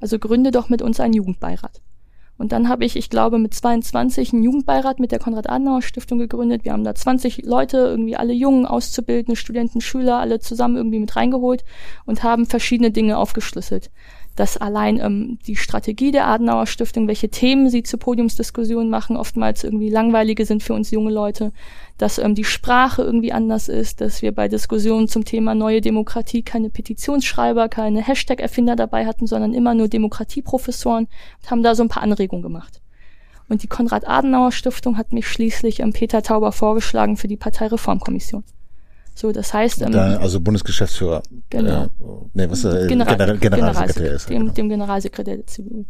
[0.00, 1.82] Also gründe doch mit uns einen Jugendbeirat.
[2.38, 6.64] Und dann habe ich, ich glaube, mit 22 einen Jugendbeirat mit der Konrad-Adenauer-Stiftung gegründet.
[6.64, 11.14] Wir haben da 20 Leute, irgendwie alle Jungen, Auszubildende, Studenten, Schüler, alle zusammen irgendwie mit
[11.14, 11.64] reingeholt
[12.04, 13.90] und haben verschiedene Dinge aufgeschlüsselt
[14.36, 19.64] dass allein ähm, die Strategie der Adenauer Stiftung, welche Themen sie zur Podiumsdiskussion machen, oftmals
[19.64, 21.52] irgendwie langweilige sind für uns junge Leute,
[21.98, 26.42] dass ähm, die Sprache irgendwie anders ist, dass wir bei Diskussionen zum Thema neue Demokratie
[26.42, 31.88] keine Petitionsschreiber, keine Hashtag-Erfinder dabei hatten, sondern immer nur Demokratieprofessoren und haben da so ein
[31.88, 32.80] paar Anregungen gemacht.
[33.48, 38.44] Und die Konrad-Adenauer-Stiftung hat mich schließlich ähm, Peter Tauber vorgeschlagen für die Parteireformkommission.
[39.14, 41.88] So, das heißt, ähm, da, also Bundesgeschäftsführer, genau, äh,
[42.34, 44.28] nee, was äh, General, General, Generalsekretär ist.
[44.28, 44.52] Dem, genau.
[44.52, 45.84] dem Generalsekretär der CDU.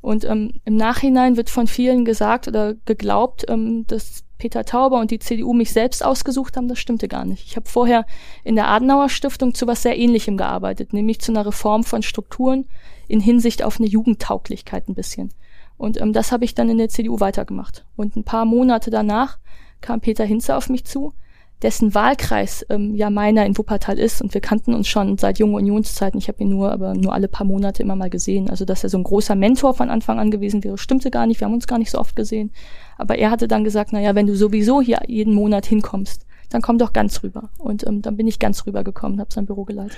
[0.00, 5.10] Und ähm, im Nachhinein wird von vielen gesagt oder geglaubt, ähm, dass Peter Tauber und
[5.10, 6.68] die CDU mich selbst ausgesucht haben.
[6.68, 7.46] Das stimmte gar nicht.
[7.46, 8.04] Ich habe vorher
[8.42, 12.66] in der Adenauer Stiftung zu was sehr Ähnlichem gearbeitet, nämlich zu einer Reform von Strukturen
[13.08, 15.32] in Hinsicht auf eine Jugendtauglichkeit ein bisschen.
[15.78, 17.86] Und ähm, das habe ich dann in der CDU weitergemacht.
[17.96, 19.38] Und ein paar Monate danach
[19.80, 21.14] kam Peter Hinze auf mich zu
[21.62, 25.54] dessen Wahlkreis ähm, ja meiner in Wuppertal ist und wir kannten uns schon seit jungen
[25.54, 26.18] Unionszeiten.
[26.18, 28.50] Ich habe ihn nur, aber nur alle paar Monate immer mal gesehen.
[28.50, 31.40] Also dass er so ein großer Mentor von Anfang an gewesen wäre, stimmte gar nicht.
[31.40, 32.52] Wir haben uns gar nicht so oft gesehen.
[32.98, 36.62] Aber er hatte dann gesagt, na ja, wenn du sowieso hier jeden Monat hinkommst, dann
[36.62, 37.50] komm doch ganz rüber.
[37.58, 39.96] Und ähm, dann bin ich ganz rüber gekommen, habe sein Büro geleitet.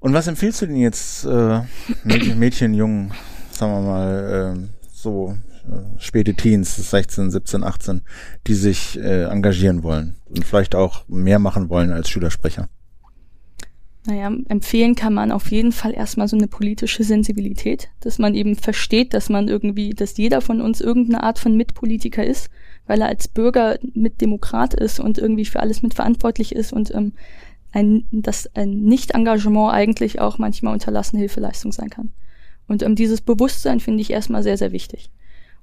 [0.00, 1.60] Und was empfiehlst du denn jetzt äh,
[2.02, 3.12] Mädchen, Mädchen, Jungen,
[3.50, 5.34] sagen wir mal, äh, so
[5.98, 8.02] späte Teens, 16, 17, 18,
[8.46, 12.68] die sich äh, engagieren wollen und vielleicht auch mehr machen wollen als Schülersprecher?
[14.06, 18.54] Naja, empfehlen kann man auf jeden Fall erstmal so eine politische Sensibilität, dass man eben
[18.54, 22.50] versteht, dass man irgendwie, dass jeder von uns irgendeine Art von Mitpolitiker ist,
[22.86, 27.12] weil er als Bürger mit Demokrat ist und irgendwie für alles mitverantwortlich ist und ähm,
[27.72, 32.10] ein, dass ein Nicht-Engagement eigentlich auch manchmal unterlassene Hilfeleistung sein kann.
[32.68, 35.10] Und ähm, dieses Bewusstsein finde ich erstmal sehr, sehr wichtig.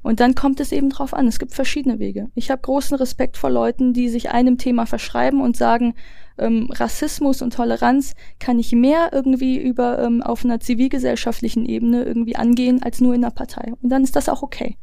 [0.03, 1.27] Und dann kommt es eben drauf an.
[1.27, 2.29] Es gibt verschiedene Wege.
[2.33, 5.93] Ich habe großen Respekt vor Leuten, die sich einem Thema verschreiben und sagen,
[6.37, 12.35] ähm, Rassismus und Toleranz kann ich mehr irgendwie über ähm, auf einer zivilgesellschaftlichen Ebene irgendwie
[12.35, 13.73] angehen als nur in einer Partei.
[13.81, 14.77] Und dann ist das auch okay.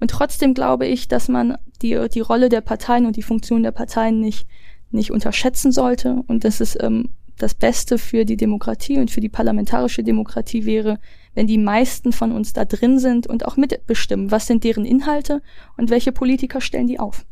[0.00, 3.72] Und trotzdem glaube ich, dass man die, die Rolle der Parteien und die Funktion der
[3.72, 4.46] Parteien nicht,
[4.90, 9.28] nicht unterschätzen sollte und dass es ähm, das Beste für die Demokratie und für die
[9.28, 10.98] parlamentarische Demokratie wäre,
[11.34, 15.42] wenn die meisten von uns da drin sind und auch mitbestimmen, was sind deren Inhalte
[15.76, 17.24] und welche Politiker stellen die auf.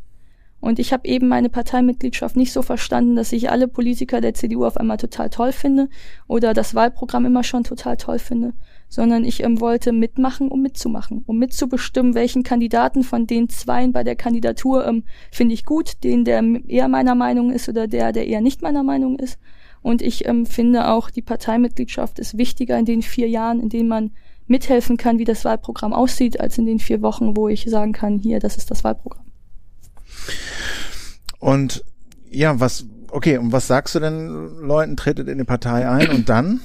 [0.63, 4.63] Und ich habe eben meine Parteimitgliedschaft nicht so verstanden, dass ich alle Politiker der CDU
[4.63, 5.89] auf einmal total toll finde
[6.25, 8.53] oder das Wahlprogramm immer schon total toll finde,
[8.87, 14.05] sondern ich ähm, wollte mitmachen, um mitzumachen, um mitzubestimmen, welchen Kandidaten von den Zweien bei
[14.05, 18.27] der Kandidatur ähm, finde ich gut, den, der eher meiner Meinung ist oder der, der
[18.27, 19.39] eher nicht meiner Meinung ist.
[19.83, 23.89] Und ich ähm, finde auch, die Parteimitgliedschaft ist wichtiger in den vier Jahren, in denen
[23.89, 24.11] man
[24.47, 28.17] mithelfen kann, wie das Wahlprogramm aussieht, als in den vier Wochen, wo ich sagen kann,
[28.17, 29.25] hier, das ist das Wahlprogramm.
[31.39, 31.83] Und
[32.31, 34.27] ja, was, okay, und was sagst du denn
[34.61, 36.61] Leuten, tretet in die Partei ein und dann?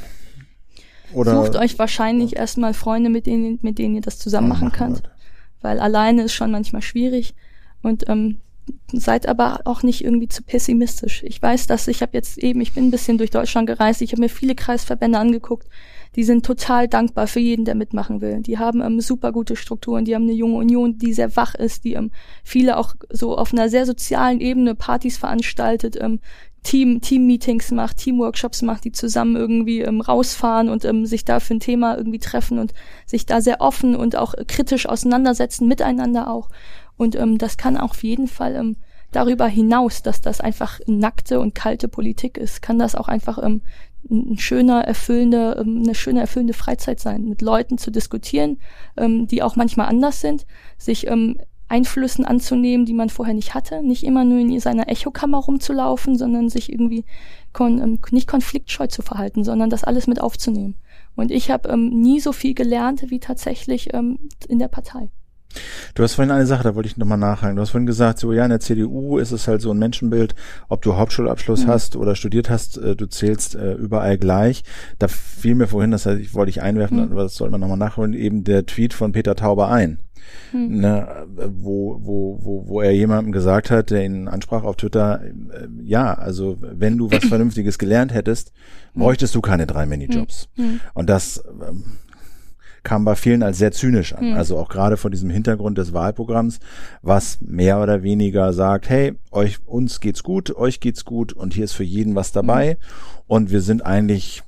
[1.13, 5.03] Oder Sucht euch wahrscheinlich erstmal Freunde, mit denen, mit denen ihr das zusammen machen könnt.
[5.61, 7.35] Weil alleine ist schon manchmal schwierig.
[7.83, 8.39] Und ähm,
[8.93, 11.23] seid aber auch nicht irgendwie zu pessimistisch.
[11.25, 14.13] Ich weiß, dass ich habe jetzt eben, ich bin ein bisschen durch Deutschland gereist, ich
[14.13, 15.69] habe mir viele Kreisverbände angeguckt,
[16.17, 18.41] die sind total dankbar für jeden, der mitmachen will.
[18.41, 21.85] Die haben ähm, super gute Strukturen, die haben eine junge Union, die sehr wach ist,
[21.85, 22.11] die ähm,
[22.45, 26.21] viele auch so auf einer sehr sozialen Ebene Partys veranstaltet, ähm,
[26.63, 31.55] Team, Team-Meetings macht, Team-Workshops macht, die zusammen irgendwie ähm, rausfahren und ähm, sich da für
[31.55, 32.75] ein Thema irgendwie treffen und
[33.07, 36.49] sich da sehr offen und auch kritisch auseinandersetzen, miteinander auch.
[36.99, 38.77] Und ähm, das kann auf jeden Fall ähm,
[39.13, 43.63] darüber hinaus, dass das einfach nackte und kalte Politik ist, kann das auch einfach ähm,
[44.11, 48.59] ein schöner, erfüllende, ähm, eine schöne, erfüllende Freizeit sein, mit Leuten zu diskutieren,
[48.97, 50.47] ähm, die auch manchmal anders sind,
[50.77, 51.39] sich ähm,
[51.69, 56.49] Einflüssen anzunehmen, die man vorher nicht hatte, nicht immer nur in seiner Echokammer rumzulaufen, sondern
[56.49, 57.05] sich irgendwie
[57.53, 60.77] kon ähm, nicht konfliktscheu zu verhalten, sondern das alles mit aufzunehmen.
[61.15, 64.19] Und ich habe ähm, nie so viel gelernt wie tatsächlich ähm,
[64.49, 65.11] in der Partei.
[65.95, 67.57] Du hast vorhin eine Sache, da wollte ich nochmal nachhaken.
[67.57, 70.35] Du hast vorhin gesagt, so ja, in der CDU ist es halt so ein Menschenbild,
[70.69, 71.71] ob du Hauptschulabschluss mhm.
[71.71, 74.63] hast oder studiert hast, äh, du zählst äh, überall gleich.
[74.99, 77.13] Da fiel mir vorhin, das heißt, ich wollte ich einwerfen, mhm.
[77.13, 80.01] aber das soll man nochmal nachholen, eben der Tweet von Peter Tauber ein.
[80.53, 80.81] Mhm.
[80.81, 85.69] Ne, wo, wo, wo, wo er jemandem gesagt hat, der ihn ansprach auf Twitter, äh,
[85.83, 88.53] ja, also wenn du was Vernünftiges gelernt hättest,
[88.93, 89.03] hm.
[89.03, 90.49] bräuchtest du keine drei Minijobs.
[90.57, 90.81] Mhm.
[90.93, 91.85] Und das ähm,
[92.83, 94.31] kam bei vielen als sehr zynisch an.
[94.31, 94.37] Mhm.
[94.37, 96.61] Also auch gerade vor diesem Hintergrund des Wahlprogramms,
[97.03, 101.65] was mehr oder weniger sagt, hey, euch, uns geht's gut, euch geht's gut und hier
[101.65, 102.75] ist für jeden was dabei.
[102.75, 103.23] Mhm.
[103.27, 104.43] Und wir sind eigentlich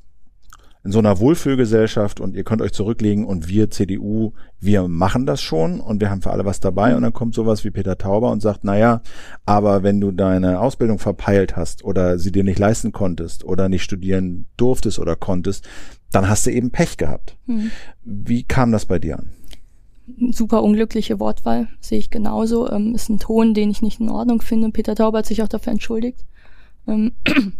[0.83, 5.43] in so einer Wohlfühlgesellschaft und ihr könnt euch zurücklegen und wir CDU, wir machen das
[5.43, 8.31] schon und wir haben für alle was dabei und dann kommt sowas wie Peter Tauber
[8.31, 9.03] und sagt, naja,
[9.45, 13.83] aber wenn du deine Ausbildung verpeilt hast oder sie dir nicht leisten konntest oder nicht
[13.83, 15.69] studieren durftest oder konntest,
[16.13, 17.37] dann hast du eben Pech gehabt.
[17.47, 17.71] Hm.
[18.03, 19.31] Wie kam das bei dir an?
[20.33, 22.71] Super unglückliche Wortwahl, sehe ich genauso.
[22.71, 24.71] Ähm, ist ein Ton, den ich nicht in Ordnung finde.
[24.71, 26.25] Peter Tauber hat sich auch dafür entschuldigt.
[26.89, 27.13] Ähm,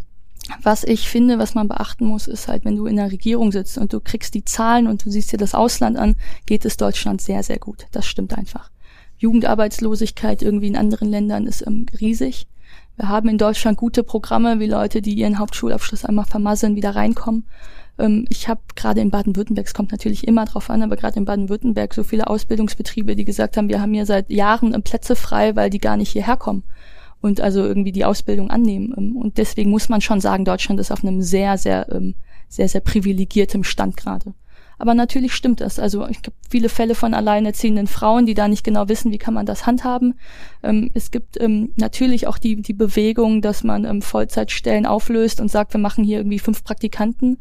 [0.63, 3.79] was ich finde, was man beachten muss, ist halt, wenn du in der Regierung sitzt
[3.79, 7.21] und du kriegst die Zahlen und du siehst dir das Ausland an, geht es Deutschland
[7.21, 7.87] sehr, sehr gut.
[7.93, 8.71] Das stimmt einfach.
[9.19, 12.49] Jugendarbeitslosigkeit irgendwie in anderen Ländern ist ähm, riesig.
[12.97, 17.45] Wir haben in Deutschland gute Programme, wie Leute, die ihren Hauptschulabschluss einmal vermasseln, wieder reinkommen.
[18.01, 21.25] Ähm, ich habe gerade in Baden-Württemberg, es kommt natürlich immer drauf an, aber gerade in
[21.25, 25.55] Baden-Württemberg so viele Ausbildungsbetriebe, die gesagt haben, wir haben hier seit Jahren ähm, Plätze frei,
[25.57, 26.65] weil die gar nicht hierher kommen
[27.21, 28.95] und also irgendwie die Ausbildung annehmen.
[28.97, 31.87] Ähm, und deswegen muss man schon sagen, Deutschland ist auf einem sehr, sehr,
[32.49, 34.35] sehr, sehr privilegiertem Stand gerade.
[34.81, 35.79] Aber natürlich stimmt das.
[35.79, 39.35] Also ich gibt viele Fälle von alleinerziehenden Frauen, die da nicht genau wissen, wie kann
[39.35, 40.15] man das handhaben.
[40.63, 45.51] Ähm, es gibt ähm, natürlich auch die, die Bewegung, dass man ähm, Vollzeitstellen auflöst und
[45.51, 47.37] sagt, wir machen hier irgendwie fünf Praktikanten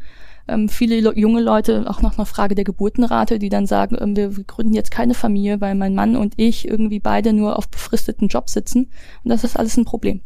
[0.49, 4.29] ähm, viele junge Leute, auch noch eine Frage der Geburtenrate, die dann sagen, ähm, wir,
[4.29, 8.53] gründen jetzt keine Familie, weil mein Mann und ich irgendwie beide nur auf befristeten Jobs
[8.53, 8.89] sitzen.
[9.23, 10.21] Und das ist alles ein Problem.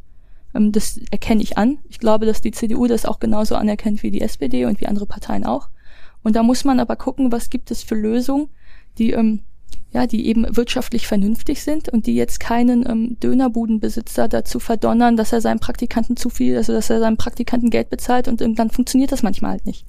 [0.53, 1.79] Ähm, das erkenne ich an.
[1.89, 5.05] Ich glaube, dass die CDU das auch genauso anerkennt wie die SPD und wie andere
[5.05, 5.69] Parteien auch.
[6.23, 8.47] Und da muss man aber gucken, was gibt es für Lösungen,
[8.97, 9.41] die ähm,
[9.91, 15.33] ja, die eben wirtschaftlich vernünftig sind und die jetzt keinen ähm, Dönerbudenbesitzer dazu verdonnern, dass
[15.33, 18.69] er seinem Praktikanten zu viel, also dass er seinem Praktikanten Geld bezahlt und ähm, dann
[18.69, 19.85] funktioniert das manchmal halt nicht.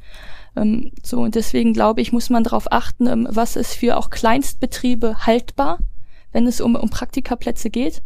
[0.57, 4.11] Ähm, so und deswegen glaube ich, muss man darauf achten, ähm, was ist für auch
[4.11, 5.79] Kleinstbetriebe haltbar,
[6.33, 8.03] wenn es um, um Praktikaplätze geht.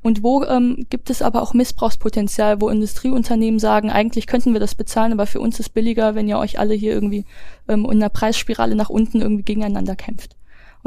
[0.00, 4.76] Und wo ähm, gibt es aber auch Missbrauchspotenzial, wo Industrieunternehmen sagen, eigentlich könnten wir das
[4.76, 7.24] bezahlen, aber für uns ist billiger, wenn ihr euch alle hier irgendwie
[7.66, 10.37] ähm, in einer Preisspirale nach unten irgendwie gegeneinander kämpft.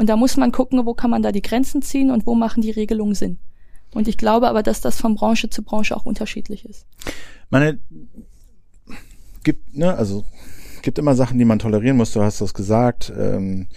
[0.02, 2.60] Und da muss man gucken, wo kann man da die Grenzen ziehen und wo machen
[2.60, 3.38] die Regelungen Sinn.
[3.94, 6.86] Und ich glaube aber, dass das von Branche zu Branche auch unterschiedlich ist.
[7.50, 7.78] Meine
[9.44, 10.24] gibt, ne, also
[10.82, 12.12] gibt immer Sachen, die man tolerieren muss.
[12.14, 13.68] Du hast das gesagt, ähm,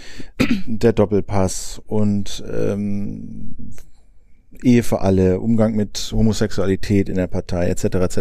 [0.65, 3.76] der Doppelpass und ähm,
[4.64, 7.84] Ehe für alle, Umgang mit Homosexualität in der Partei etc.
[7.84, 8.20] etc.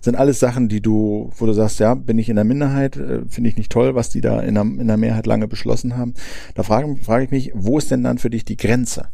[0.00, 3.22] sind alles Sachen, die du, wo du sagst, ja, bin ich in der Minderheit, äh,
[3.28, 6.14] finde ich nicht toll, was die da in der, in der Mehrheit lange beschlossen haben.
[6.54, 9.08] Da frage, frage ich mich, wo ist denn dann für dich die Grenze?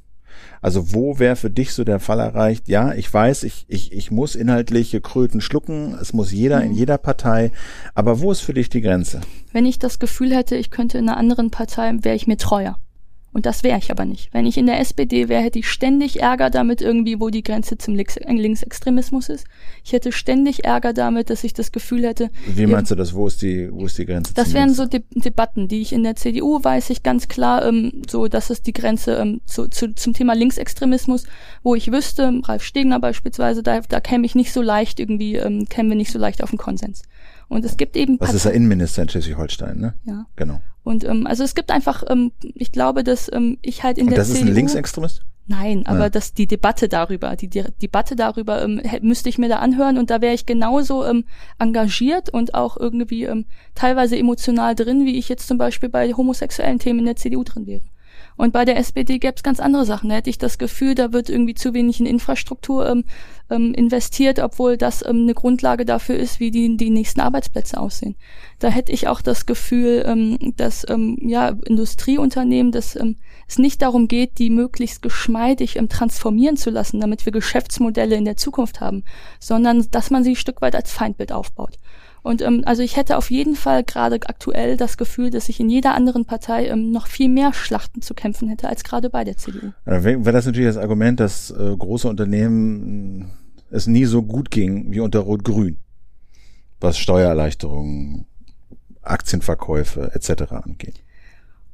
[0.61, 2.69] Also wo wäre für dich so der Fall erreicht?
[2.69, 5.97] Ja, ich weiß, ich, ich, ich muss inhaltliche Kröten schlucken.
[6.01, 6.67] Es muss jeder mhm.
[6.67, 7.51] in jeder Partei.
[7.95, 9.21] Aber wo ist für dich die Grenze?
[9.53, 12.79] Wenn ich das Gefühl hätte, ich könnte in einer anderen Partei, wäre ich mir treuer.
[13.35, 14.32] Und das wäre ich aber nicht.
[14.32, 17.76] Wenn ich in der SPD wäre, hätte ich ständig Ärger damit irgendwie, wo die Grenze
[17.76, 19.45] zum Linksextremismus ist.
[19.82, 22.30] Ich hätte ständig Ärger damit, dass ich das Gefühl hätte.
[22.47, 23.12] Wie meinst du das?
[23.12, 24.35] Wo ist die, wo ist die Grenze?
[24.35, 28.03] Das wären so De Debatten, die ich in der CDU weiß ich ganz klar, ähm,
[28.09, 31.24] so, das ist die Grenze ähm, zu, zu, zum Thema Linksextremismus,
[31.64, 35.68] wo ich wüsste, Ralf Stegner beispielsweise, da, da käme ich nicht so leicht irgendwie, ähm,
[35.68, 37.03] kämen wir nicht so leicht auf den Konsens.
[37.49, 38.19] Und es gibt eben.
[38.21, 39.95] Was ist der Innenminister in Schleswig-Holstein, ne?
[40.05, 40.27] Ja.
[40.37, 40.61] Genau.
[40.83, 44.11] Und ähm, also es gibt einfach, ähm, ich glaube, dass ähm, ich halt in Und
[44.11, 45.23] der das CDU, ist ein Linksextremist?
[45.47, 46.11] Nein, aber ja.
[46.11, 50.09] dass die Debatte darüber, die, die Debatte darüber ähm, müsste ich mir da anhören und
[50.09, 51.25] da wäre ich genauso ähm,
[51.59, 56.79] engagiert und auch irgendwie ähm, teilweise emotional drin, wie ich jetzt zum Beispiel bei homosexuellen
[56.79, 57.83] Themen in der CDU drin wäre.
[58.37, 60.09] Und bei der SPD gäbe es ganz andere Sachen.
[60.09, 63.05] Da hätte ich das Gefühl, da wird irgendwie zu wenig in Infrastruktur ähm,
[63.51, 68.16] ähm, investiert, obwohl das ähm, eine Grundlage dafür ist, wie die, die nächsten Arbeitsplätze aussehen.
[68.59, 73.16] Da hätte ich auch das Gefühl, ähm, dass ähm, ja, Industrieunternehmen, dass ähm,
[73.47, 78.24] es nicht darum geht, die möglichst geschmeidig ähm, transformieren zu lassen, damit wir Geschäftsmodelle in
[78.24, 79.05] der Zukunft haben,
[79.39, 81.78] sondern dass man sie ein Stück weit als Feindbild aufbaut.
[82.25, 85.68] Und ähm, also ich hätte auf jeden Fall gerade aktuell das Gefühl, dass ich in
[85.68, 89.37] jeder anderen Partei ähm, noch viel mehr Schlachten zu kämpfen hätte als gerade bei der
[89.37, 89.72] CDU.
[89.85, 93.31] Ja, Wäre das natürlich das Argument, dass äh, große Unternehmen
[93.70, 95.77] äh, es nie so gut ging wie unter Rot-Grün,
[96.81, 98.25] was Steuererleichterungen,
[99.03, 100.51] Aktienverkäufe etc.
[100.53, 101.03] angeht.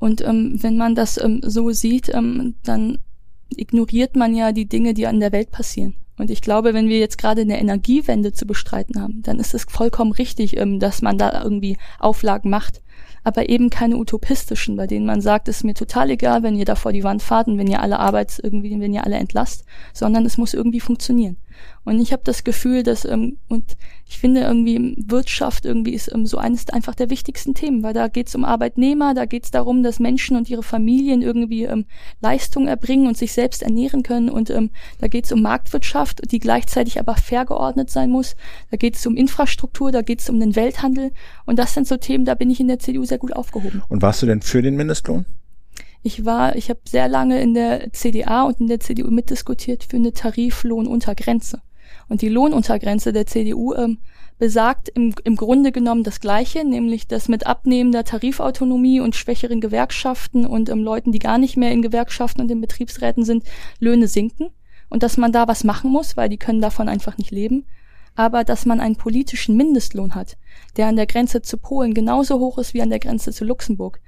[0.01, 2.99] Und ähm, wenn man das ähm, so sieht, ähm, dann
[3.51, 5.95] ignoriert man ja die Dinge, die an der Welt passieren.
[6.21, 9.65] Und ich glaube, wenn wir jetzt gerade eine Energiewende zu bestreiten haben, dann ist es
[9.65, 12.83] vollkommen richtig, ähm, dass man da irgendwie Auflagen macht.
[13.25, 16.65] Aber eben keine utopistischen, bei denen man sagt, es ist mir total egal, wenn ihr
[16.65, 19.65] da vor die Wand fahrt und wenn ihr alle Arbeits irgendwie, wenn ihr alle entlasst,
[19.93, 21.37] sondern es muss irgendwie funktionieren.
[21.85, 26.27] Und ich habe das Gefühl, dass, ähm, und ich finde irgendwie Wirtschaft irgendwie ist ähm,
[26.27, 29.51] so eines einfach der wichtigsten Themen, weil da geht es um Arbeitnehmer, da geht es
[29.51, 31.87] darum, dass Menschen und ihre Familien irgendwie ähm,
[32.21, 34.29] Leistung erbringen und sich selbst ernähren können.
[34.29, 38.37] Und ähm, da geht es um Marktwirtschaft, die gleichzeitig aber fair geordnet sein muss.
[38.71, 41.13] Da geht es um Infrastruktur, da geht es um den Welthandel.
[41.47, 43.83] Und das sind so Themen, da bin ich in der CDU sehr gut aufgehoben.
[43.89, 45.25] Und warst du denn für den Mindestlohn?
[46.03, 49.97] Ich war, ich habe sehr lange in der CDA und in der CDU mitdiskutiert für
[49.97, 51.61] eine Tariflohnuntergrenze.
[52.09, 53.99] Und die Lohnuntergrenze der CDU ähm,
[54.39, 60.47] besagt im, im Grunde genommen das Gleiche, nämlich dass mit abnehmender Tarifautonomie und schwächeren Gewerkschaften
[60.47, 63.45] und ähm, Leuten, die gar nicht mehr in Gewerkschaften und in Betriebsräten sind,
[63.79, 64.49] Löhne sinken.
[64.89, 67.67] Und dass man da was machen muss, weil die können davon einfach nicht leben.
[68.17, 70.37] Aber dass man einen politischen Mindestlohn hat,
[70.77, 74.01] der an der Grenze zu Polen genauso hoch ist wie an der Grenze zu Luxemburg,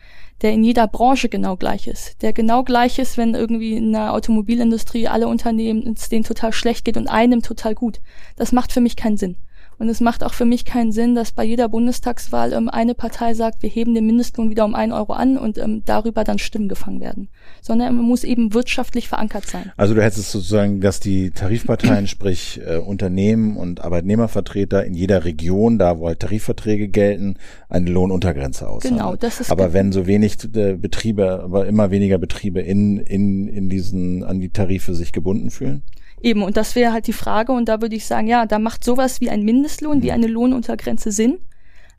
[0.43, 4.12] der in jeder Branche genau gleich ist, der genau gleich ist, wenn irgendwie in der
[4.12, 8.01] Automobilindustrie alle Unternehmen es denen total schlecht geht und einem total gut.
[8.36, 9.36] Das macht für mich keinen Sinn.
[9.83, 13.35] Und es macht auch für mich keinen Sinn, dass bei jeder Bundestagswahl ähm, eine Partei
[13.35, 16.68] sagt, wir heben den Mindestlohn wieder um einen Euro an und ähm, darüber dann Stimmen
[16.68, 17.26] gefangen werden.
[17.62, 19.72] Sondern man muss eben wirtschaftlich verankert sein.
[19.76, 25.80] Also du hättest sozusagen, dass die Tarifparteien, sprich äh, Unternehmen und Arbeitnehmervertreter in jeder Region,
[25.80, 27.35] da wo halt Tarifverträge gelten,
[27.68, 28.99] eine Lohnuntergrenze aushandeln.
[28.99, 29.51] Genau, das ist.
[29.51, 34.39] Aber wenn so wenig äh, Betriebe, aber immer weniger Betriebe in, in, in diesen, an
[34.39, 35.83] die Tarife sich gebunden fühlen?
[36.23, 38.85] Eben, und das wäre halt die Frage, und da würde ich sagen, ja, da macht
[38.85, 40.03] sowas wie ein Mindestlohn, mhm.
[40.03, 41.39] wie eine Lohnuntergrenze Sinn.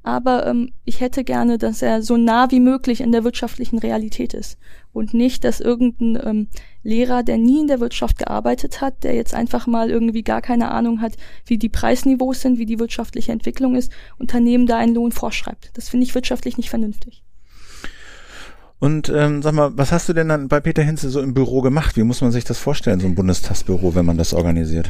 [0.02, 4.34] Aber ähm, ich hätte gerne, dass er so nah wie möglich in der wirtschaftlichen Realität
[4.34, 4.58] ist.
[4.92, 6.48] Und nicht, dass irgendein ähm,
[6.84, 10.72] Lehrer, der nie in der Wirtschaft gearbeitet hat, der jetzt einfach mal irgendwie gar keine
[10.72, 11.14] Ahnung hat,
[11.46, 15.72] wie die Preisniveaus sind, wie die wirtschaftliche Entwicklung ist, Unternehmen da einen Lohn vorschreibt.
[15.74, 17.24] Das finde ich wirtschaftlich nicht vernünftig.
[18.84, 21.62] Und ähm, sag mal, was hast du denn dann bei Peter Hinze so im Büro
[21.62, 21.96] gemacht?
[21.96, 24.90] Wie muss man sich das vorstellen, so ein Bundestagsbüro, wenn man das organisiert?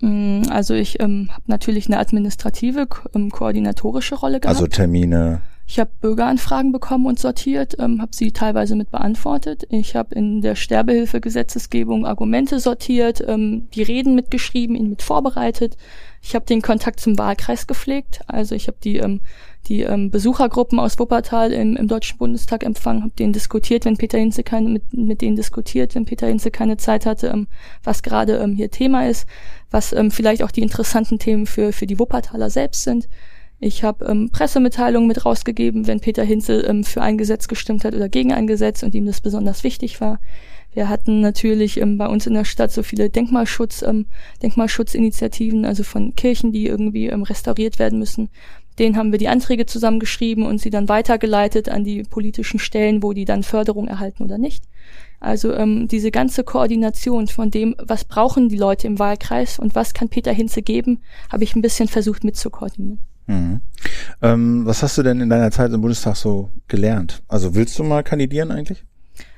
[0.00, 4.56] Mm, also ich ähm, habe natürlich eine administrative, ko ähm, koordinatorische Rolle gehabt.
[4.56, 5.42] Also Termine.
[5.68, 9.64] Ich habe Bürgeranfragen bekommen und sortiert, ähm, habe sie teilweise mit beantwortet.
[9.70, 15.76] Ich habe in der Sterbehilfegesetzesgebung Argumente sortiert, ähm, die Reden mitgeschrieben, ihn mit vorbereitet.
[16.20, 18.22] Ich habe den Kontakt zum Wahlkreis gepflegt.
[18.26, 19.20] Also ich habe die, ähm,
[19.68, 24.18] die ähm, Besuchergruppen aus Wuppertal im, im Deutschen Bundestag empfangen, habe denen diskutiert, wenn Peter
[24.18, 27.46] Hinze keine, mit, mit denen diskutiert, wenn Peter Hinze keine Zeit hatte, ähm,
[27.84, 29.26] was gerade ähm, hier Thema ist,
[29.70, 33.08] was ähm, vielleicht auch die interessanten Themen für, für die Wuppertaler selbst sind.
[33.60, 37.94] Ich habe ähm, Pressemitteilungen mit rausgegeben, wenn Peter Hinze ähm, für ein Gesetz gestimmt hat
[37.94, 40.20] oder gegen ein Gesetz und ihm das besonders wichtig war.
[40.72, 44.06] Wir hatten natürlich ähm, bei uns in der Stadt so viele Denkmalschutz, ähm,
[44.42, 48.30] Denkmalschutzinitiativen, also von Kirchen, die irgendwie ähm, restauriert werden müssen.
[48.78, 53.12] Den haben wir die Anträge zusammengeschrieben und sie dann weitergeleitet an die politischen Stellen, wo
[53.12, 54.64] die dann Förderung erhalten oder nicht.
[55.20, 59.94] Also ähm, diese ganze Koordination von dem, was brauchen die Leute im Wahlkreis und was
[59.94, 61.00] kann Peter Hinze geben,
[61.30, 63.00] habe ich ein bisschen versucht mitzukoordinieren.
[63.26, 63.60] Mhm.
[64.22, 67.22] Ähm, was hast du denn in deiner Zeit im Bundestag so gelernt?
[67.28, 68.84] Also willst du mal kandidieren eigentlich?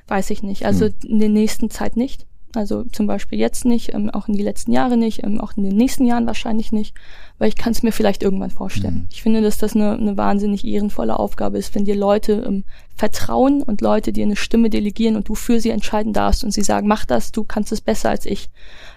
[0.07, 0.65] Weiß ich nicht.
[0.65, 0.93] Also mhm.
[1.03, 2.25] in der nächsten Zeit nicht.
[2.53, 5.63] Also zum Beispiel jetzt nicht, ähm, auch in die letzten Jahre nicht, ähm, auch in
[5.63, 6.95] den nächsten Jahren wahrscheinlich nicht,
[7.37, 8.95] weil ich kann es mir vielleicht irgendwann vorstellen.
[8.95, 9.07] Mhm.
[9.11, 13.63] Ich finde, dass das eine, eine wahnsinnig ehrenvolle Aufgabe ist, wenn dir Leute ähm, vertrauen
[13.63, 16.87] und Leute dir eine Stimme delegieren und du für sie entscheiden darfst und sie sagen,
[16.87, 18.49] mach das, du kannst es besser als ich.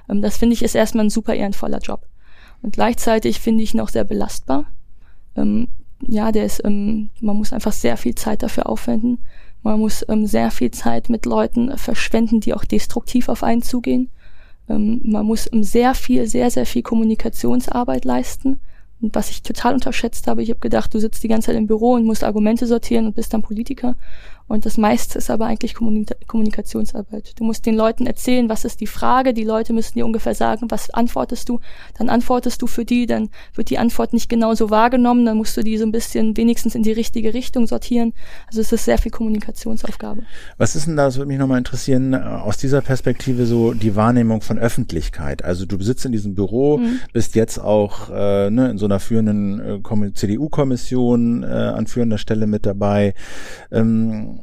[0.09, 2.07] Ähm, das finde ich ist erstmal ein super ehrenvoller Job.
[2.63, 4.67] Und gleichzeitig finde ich ihn auch sehr belastbar.
[5.37, 5.69] Ähm,
[6.01, 9.19] ja, der ist, ähm, man muss einfach sehr viel Zeit dafür aufwenden.
[9.65, 13.63] Man muss ähm, sehr viel Zeit mit Leuten äh, verschwenden, die auch destruktiv auf einen
[13.63, 14.11] zugehen.
[14.69, 18.61] Ähm, man muss ähm, sehr viel, sehr, sehr viel Kommunikationsarbeit leisten.
[19.01, 21.67] Und was ich total unterschätzt habe, ich habe gedacht, du sitzt die ganze Zeit im
[21.67, 23.97] Büro und musst Argumente sortieren und bist dann Politiker.
[24.47, 27.33] Und das meiste ist aber eigentlich Kommunikationsarbeit.
[27.39, 29.33] Du musst den Leuten erzählen, was ist die Frage.
[29.33, 31.61] Die Leute müssen dir ungefähr sagen, was antwortest du.
[31.99, 35.25] Dann antwortest du für die, dann wird die Antwort nicht genauso wahrgenommen.
[35.25, 38.13] Dann musst du die so ein bisschen wenigstens in die richtige Richtung sortieren.
[38.47, 40.23] Also es ist sehr viel Kommunikationsaufgabe.
[40.59, 43.97] Was ist denn da, das würde mich nochmal interessieren, äh, aus dieser Perspektive so die
[43.97, 45.43] Wahrnehmung von Öffentlichkeit?
[45.43, 47.01] Also du sitzt in diesem Büro, mhm.
[47.15, 52.47] bist jetzt auch äh, ne, in so einer führenden äh, CDU-Kommission äh, an führender Stelle
[52.47, 53.15] mit dabei.
[53.73, 54.41] Ähm,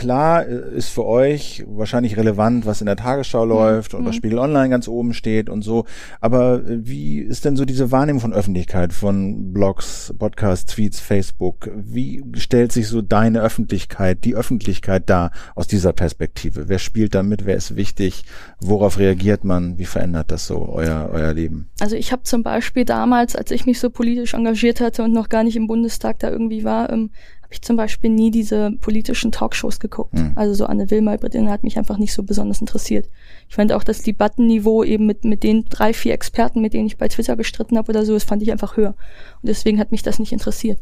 [0.00, 3.50] klar äh, ist für euch wahrscheinlich relevant, was in der Tagesschau mhm.
[3.50, 4.12] läuft mhm.
[4.12, 5.84] Spiegel Online ganz oben steht und so.
[6.20, 11.70] Aber äh, wie ist denn so diese Wahrnehmung von Öffentlichkeit, von Blogs, Podcasts, Tweets, Facebook?
[11.74, 16.68] Wie stellt sich so deine Öffentlichkeit, die Öffentlichkeit da aus dieser Perspektive?
[16.68, 17.44] Wer spielt damit?
[17.44, 18.24] Wer ist wichtig?
[18.60, 19.78] Worauf reagiert man?
[19.78, 21.68] Wie verändert das so euer, euer Leben?
[21.80, 25.28] Also ich habe zum Beispiel damals, als ich mich so politisch engagiert hatte und noch
[25.28, 27.10] gar nicht im Bundestag da irgendwie war, ähm,
[27.50, 30.14] habe ich zum Beispiel nie diese politischen Talkshows geguckt.
[30.14, 30.34] Mhm.
[30.36, 33.08] Also so Anne Will, Maybrit hat mich einfach nicht so besonders interessiert.
[33.48, 36.96] Ich fand auch das Debattenniveau eben mit, mit den drei, vier Experten, mit denen ich
[36.96, 38.94] bei Twitter gestritten habe oder so, das fand ich einfach höher.
[39.42, 40.78] Und deswegen hat mich das nicht interessiert.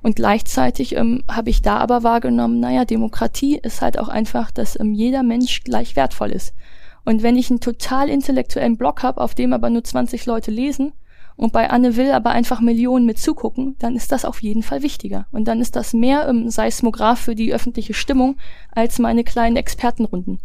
[0.00, 4.80] Und gleichzeitig ähm, habe ich da aber wahrgenommen, naja, Demokratie ist halt auch einfach, dass
[4.80, 6.54] ähm, jeder Mensch gleich wertvoll ist.
[7.04, 10.94] Und wenn ich einen total intellektuellen Blog habe, auf dem aber nur 20 Leute lesen,
[11.36, 14.82] und bei Anne Will aber einfach Millionen mit zugucken, dann ist das auf jeden Fall
[14.82, 15.26] wichtiger.
[15.32, 18.36] Und dann ist das mehr ähm, Seismograph für die öffentliche Stimmung
[18.72, 20.40] als meine kleinen Expertenrunden.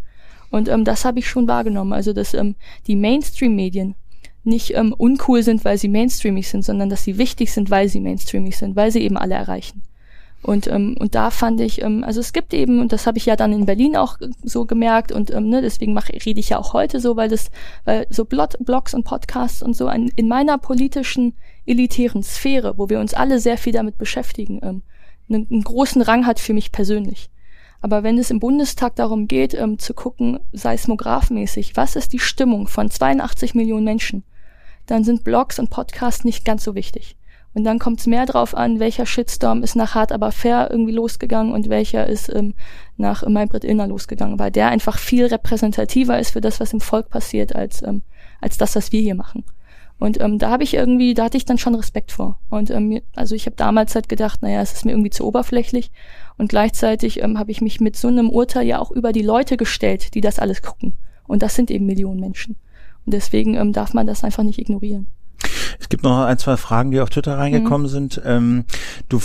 [0.50, 1.94] Und ähm, das habe ich schon wahrgenommen.
[1.94, 2.56] Also, dass ähm,
[2.88, 3.96] die Mainstream-Medien
[4.44, 8.02] nicht ähm, uncool sind, weil sie mainstreamig sind, sondern dass sie wichtig sind, weil sie
[8.02, 9.84] mainstreamig sind, weil sie eben alle erreichen.
[10.44, 13.28] Und, ähm, und da fand ich, ähm, also es gibt eben, und das habe ich
[13.28, 16.58] ja dann in Berlin auch so gemerkt, und ähm, ne, deswegen mach, rede ich ja
[16.58, 17.52] auch heute so, weil das,
[17.86, 21.34] weil so Blog, Blogs und Podcasts und so ein, in meiner politischen,
[21.66, 24.82] elitären Sphäre, wo wir uns alle sehr viel damit beschäftigen, ähm,
[25.30, 27.30] einen, einen großen Rang hat für mich persönlich.
[27.82, 32.68] Aber wenn es im Bundestag darum geht, ähm, zu gucken, seismographmäßig, was ist die Stimmung
[32.68, 34.24] von 82 Millionen Menschen,
[34.88, 37.16] dann sind Blogs und Podcasts nicht ganz so wichtig.
[37.54, 40.94] Und dann kommt es mehr drauf an, welcher Shitstorm ist nach Hart aber fair irgendwie
[40.94, 42.54] losgegangen und welcher ist ähm,
[42.96, 47.10] nach Maybrit Illner losgegangen, weil der einfach viel repräsentativer ist für das, was im Volk
[47.10, 48.04] passiert, als, ähm,
[48.40, 49.44] als das, was wir hier machen.
[50.00, 52.40] Und ähm, da habe ich irgendwie, da hatte ich dann schon Respekt vor.
[52.50, 55.92] Und ähm, also ich habe damals halt gedacht, naja, es ist mir irgendwie zu oberflächlich.
[56.40, 59.58] Und gleichzeitig ähm, habe ich mich mit so einem Urteil ja auch über die Leute
[59.58, 60.94] gestellt, die das alles gucken.
[61.28, 62.56] Und das sind eben Millionen Menschen.
[63.06, 65.06] Und deswegen ähm, darf man das einfach nicht ignorieren.
[65.80, 67.92] Es gibt noch ein, zwei Fragen, die auf Twitter reingekommen mhm.
[67.92, 68.22] sind.
[68.26, 68.66] Ähm,
[69.10, 69.20] du,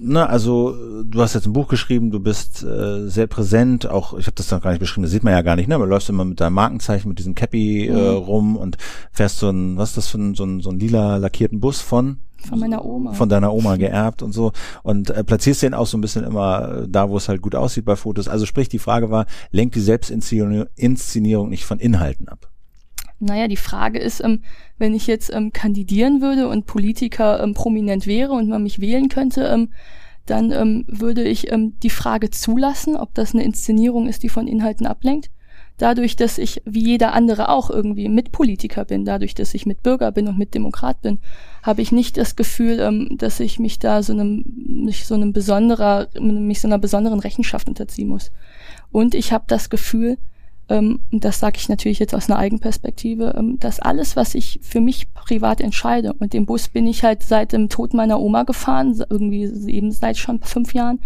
[0.00, 4.26] ne, also du hast jetzt ein Buch geschrieben, du bist äh, sehr präsent, auch ich
[4.26, 5.78] habe das noch gar nicht beschrieben, das sieht man ja gar nicht, ne?
[5.78, 7.96] Man läufst immer mit deinem Markenzeichen, mit diesem Cappy äh, mhm.
[7.96, 8.76] äh, rum und
[9.12, 11.80] fährst so ein, was ist das für ein, so ein, so ein lila lackierten Bus
[11.80, 12.18] von?
[12.48, 13.14] Von meiner Oma.
[13.14, 14.52] Von deiner Oma geerbt und so.
[14.82, 17.84] Und äh, platzierst den auch so ein bisschen immer da, wo es halt gut aussieht
[17.86, 18.28] bei Fotos.
[18.28, 22.50] Also sprich, die Frage war, lenkt die Selbstinszenierung nicht von Inhalten ab?
[23.20, 24.42] Naja, die Frage ist, ähm,
[24.78, 29.08] wenn ich jetzt ähm, kandidieren würde und Politiker ähm, prominent wäre und man mich wählen
[29.08, 29.70] könnte, ähm,
[30.26, 34.46] dann ähm, würde ich ähm, die Frage zulassen, ob das eine Inszenierung ist, die von
[34.46, 35.30] Inhalten ablenkt.
[35.76, 40.28] Dadurch, dass ich wie jeder andere auch irgendwie Mitpolitiker bin, dadurch, dass ich Mitbürger bin
[40.28, 41.18] und Mitdemokrat bin,
[41.64, 44.44] habe ich nicht das Gefühl, dass ich mich da so einem,
[44.84, 48.30] mich so einem besonderer, mich so einer besonderen Rechenschaft unterziehen muss.
[48.92, 50.16] Und ich habe das Gefühl,
[50.68, 54.80] ähm, das sage ich natürlich jetzt aus einer Eigenperspektive, ähm, dass alles, was ich für
[54.80, 59.02] mich privat entscheide, und den Bus bin ich halt seit dem Tod meiner Oma gefahren,
[59.10, 61.00] irgendwie eben seit schon fünf Jahren,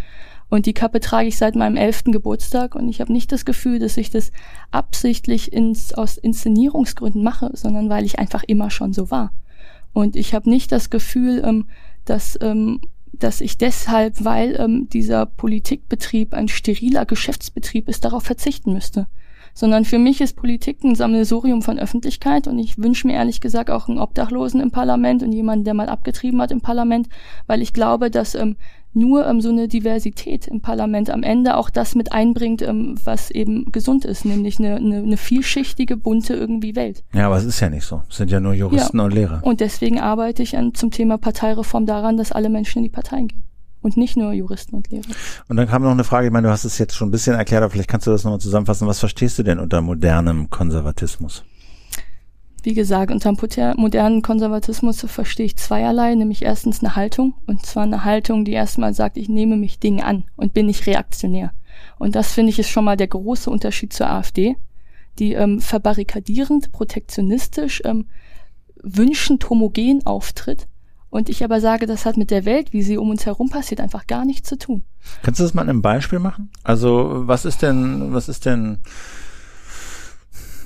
[0.50, 2.74] und die Kappe trage ich seit meinem elften Geburtstag.
[2.74, 4.32] Und ich habe nicht das Gefühl, dass ich das
[4.70, 9.32] absichtlich ins, aus Inszenierungsgründen mache, sondern weil ich einfach immer schon so war.
[9.92, 11.66] Und ich habe nicht das Gefühl, ähm,
[12.06, 12.80] dass, ähm,
[13.12, 19.06] dass ich deshalb, weil ähm, dieser Politikbetrieb ein steriler Geschäftsbetrieb ist, darauf verzichten müsste
[19.58, 23.70] sondern für mich ist Politik ein Sammelsurium von Öffentlichkeit und ich wünsche mir ehrlich gesagt
[23.70, 27.08] auch einen Obdachlosen im Parlament und jemanden, der mal abgetrieben hat im Parlament,
[27.48, 28.54] weil ich glaube, dass ähm,
[28.92, 33.32] nur ähm, so eine Diversität im Parlament am Ende auch das mit einbringt, ähm, was
[33.32, 37.02] eben gesund ist, nämlich eine, eine, eine vielschichtige, bunte irgendwie Welt.
[37.12, 38.02] Ja, aber es ist ja nicht so.
[38.08, 39.04] Es sind ja nur Juristen ja.
[39.06, 39.40] und Lehrer.
[39.42, 43.26] Und deswegen arbeite ich an, zum Thema Parteireform daran, dass alle Menschen in die Parteien
[43.26, 43.47] gehen
[43.82, 45.04] und nicht nur Juristen und Lehrer.
[45.48, 47.36] Und dann kam noch eine Frage, ich meine, du hast es jetzt schon ein bisschen
[47.36, 48.88] erklärt, aber vielleicht kannst du das nochmal zusammenfassen.
[48.88, 51.44] Was verstehst du denn unter modernem Konservatismus?
[52.62, 53.32] Wie gesagt, unter
[53.76, 58.92] modernen Konservatismus verstehe ich zweierlei, nämlich erstens eine Haltung, und zwar eine Haltung, die erstmal
[58.94, 61.52] sagt, ich nehme mich Dinge an und bin nicht reaktionär.
[61.98, 64.56] Und das finde ich ist schon mal der große Unterschied zur AfD,
[65.20, 68.06] die ähm, verbarrikadierend, protektionistisch, ähm,
[68.82, 70.66] wünschend homogen auftritt
[71.10, 73.80] und ich aber sage, das hat mit der Welt, wie sie um uns herum passiert,
[73.80, 74.82] einfach gar nichts zu tun.
[75.22, 76.50] Kannst du das mal in einem Beispiel machen?
[76.64, 78.78] Also, was ist denn, was ist denn,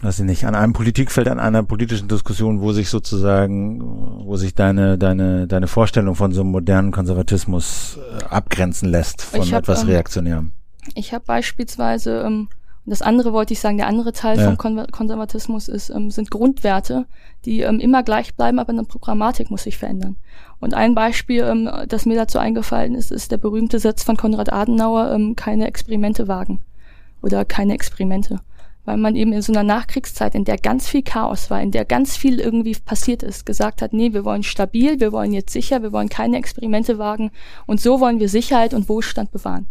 [0.03, 3.81] weiß ich nicht, an einem Politikfeld, an einer politischen Diskussion, wo sich sozusagen,
[4.25, 9.43] wo sich deine, deine, deine Vorstellung von so einem modernen Konservatismus äh, abgrenzen lässt von
[9.43, 10.53] hab, etwas ähm, Reaktionärem?
[10.95, 12.49] Ich habe beispielsweise ähm,
[12.85, 14.45] und das andere wollte ich sagen, der andere Teil ja.
[14.45, 14.57] vom
[14.91, 17.07] Konservatismus ist, ähm, sind Grundwerte,
[17.45, 20.17] die ähm, immer gleich bleiben, aber eine Programmatik muss sich verändern.
[20.59, 24.53] Und ein Beispiel, ähm, das mir dazu eingefallen ist, ist der berühmte Satz von Konrad
[24.53, 26.61] Adenauer, ähm, keine Experimente wagen.
[27.23, 28.41] Oder keine Experimente.
[28.85, 31.85] Weil man eben in so einer Nachkriegszeit, in der ganz viel Chaos war, in der
[31.85, 35.85] ganz viel irgendwie passiert ist, gesagt hat, nee, wir wollen stabil, wir wollen jetzt sicher,
[35.85, 37.31] wir wollen keine Experimente wagen
[37.67, 39.69] und so wollen wir Sicherheit und Wohlstand bewahren.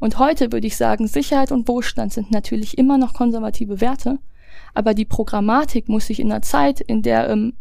[0.00, 4.18] Und heute würde ich sagen, Sicherheit und Wohlstand sind natürlich immer noch konservative Werte,
[4.74, 7.52] aber die Programmatik muss sich in einer Zeit, in der ähm,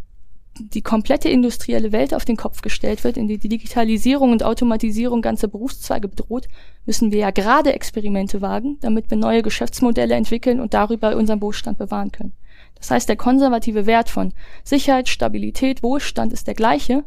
[0.59, 5.47] die komplette industrielle Welt auf den Kopf gestellt wird, in die Digitalisierung und Automatisierung ganzer
[5.47, 6.47] Berufszweige bedroht,
[6.85, 11.77] müssen wir ja gerade Experimente wagen, damit wir neue Geschäftsmodelle entwickeln und darüber unseren Wohlstand
[11.77, 12.33] bewahren können.
[12.75, 14.33] Das heißt, der konservative Wert von
[14.63, 17.03] Sicherheit, Stabilität, Wohlstand ist der gleiche,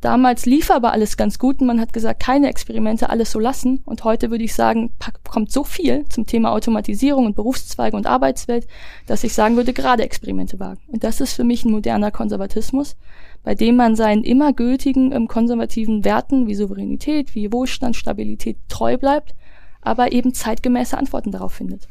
[0.00, 3.82] Damals lief aber alles ganz gut und man hat gesagt, keine Experimente, alles so lassen.
[3.84, 4.92] Und heute würde ich sagen,
[5.28, 8.66] kommt so viel zum Thema Automatisierung und Berufszweige und Arbeitswelt,
[9.06, 10.80] dass ich sagen würde, gerade Experimente wagen.
[10.86, 12.96] Und das ist für mich ein moderner Konservatismus,
[13.42, 18.96] bei dem man seinen immer gültigen ähm, konservativen Werten wie Souveränität, wie Wohlstand, Stabilität treu
[18.96, 19.34] bleibt,
[19.82, 21.88] aber eben zeitgemäße Antworten darauf findet.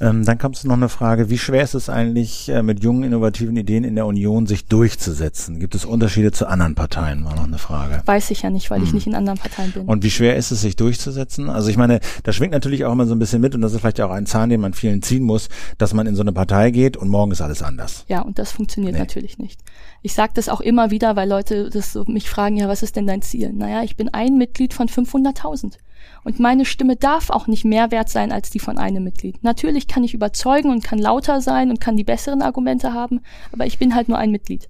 [0.00, 3.54] Ähm, dann kommt noch eine Frage, wie schwer ist es eigentlich, äh, mit jungen, innovativen
[3.56, 5.60] Ideen in der Union sich durchzusetzen?
[5.60, 7.24] Gibt es Unterschiede zu anderen Parteien?
[7.26, 8.02] War noch eine Frage.
[8.06, 8.86] Weiß ich ja nicht, weil hm.
[8.86, 9.86] ich nicht in anderen Parteien bin.
[9.86, 11.50] Und wie schwer ist es, sich durchzusetzen?
[11.50, 13.80] Also ich meine, da schwingt natürlich auch immer so ein bisschen mit und das ist
[13.80, 16.70] vielleicht auch ein Zahn, den man vielen ziehen muss, dass man in so eine Partei
[16.70, 18.04] geht und morgen ist alles anders.
[18.08, 19.00] Ja, und das funktioniert nee.
[19.00, 19.60] natürlich nicht.
[20.02, 22.96] Ich sage das auch immer wieder, weil Leute das so mich fragen, ja, was ist
[22.96, 23.52] denn dein Ziel?
[23.52, 25.76] Naja, ich bin ein Mitglied von 500.000.
[26.24, 29.42] Und meine Stimme darf auch nicht mehr wert sein als die von einem Mitglied.
[29.42, 33.20] Natürlich kann ich überzeugen und kann lauter sein und kann die besseren Argumente haben,
[33.52, 34.68] aber ich bin halt nur ein Mitglied.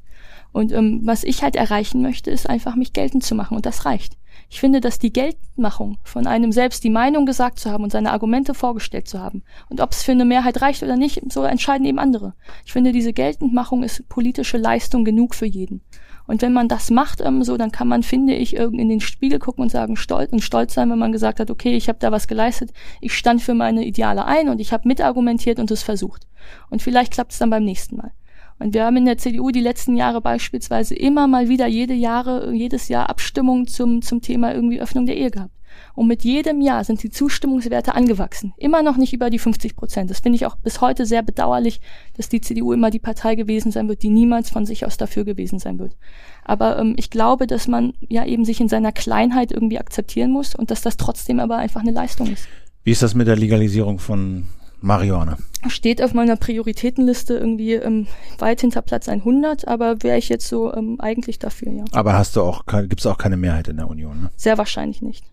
[0.52, 3.84] Und ähm, was ich halt erreichen möchte, ist einfach mich geltend zu machen und das
[3.84, 4.16] reicht.
[4.52, 8.10] Ich finde, dass die Geltendmachung von einem selbst die Meinung gesagt zu haben und seine
[8.10, 11.86] Argumente vorgestellt zu haben und ob es für eine Mehrheit reicht oder nicht, so entscheiden
[11.86, 12.34] eben andere.
[12.66, 15.82] Ich finde, diese Geltendmachung ist politische Leistung genug für jeden.
[16.26, 19.38] Und wenn man das macht, ähm, so, dann kann man, finde ich, in den Spiegel
[19.38, 22.12] gucken und sagen, stolz und stolz sein, wenn man gesagt hat, okay, ich habe da
[22.12, 26.26] was geleistet, ich stand für meine Ideale ein und ich habe mitargumentiert und es versucht.
[26.70, 28.12] Und vielleicht klappt es dann beim nächsten Mal.
[28.60, 32.52] Und wir haben in der CDU die letzten Jahre beispielsweise immer mal wieder jede Jahre,
[32.52, 35.54] jedes Jahr Abstimmungen zum, zum Thema irgendwie Öffnung der Ehe gehabt.
[35.94, 38.52] Und mit jedem Jahr sind die Zustimmungswerte angewachsen.
[38.58, 40.10] Immer noch nicht über die 50 Prozent.
[40.10, 41.80] Das finde ich auch bis heute sehr bedauerlich,
[42.16, 45.24] dass die CDU immer die Partei gewesen sein wird, die niemals von sich aus dafür
[45.24, 45.96] gewesen sein wird.
[46.44, 50.54] Aber ähm, ich glaube, dass man ja eben sich in seiner Kleinheit irgendwie akzeptieren muss
[50.54, 52.46] und dass das trotzdem aber einfach eine Leistung ist.
[52.84, 54.48] Wie ist das mit der Legalisierung von
[54.80, 55.36] Marihuana?
[55.68, 58.06] Steht auf meiner Prioritätenliste irgendwie ähm,
[58.38, 61.84] weit hinter Platz 100, aber wäre ich jetzt so ähm, eigentlich dafür, ja.
[61.92, 64.22] Aber hast du auch, gibt es auch keine Mehrheit in der Union?
[64.22, 64.30] Ne?
[64.36, 65.24] Sehr wahrscheinlich nicht.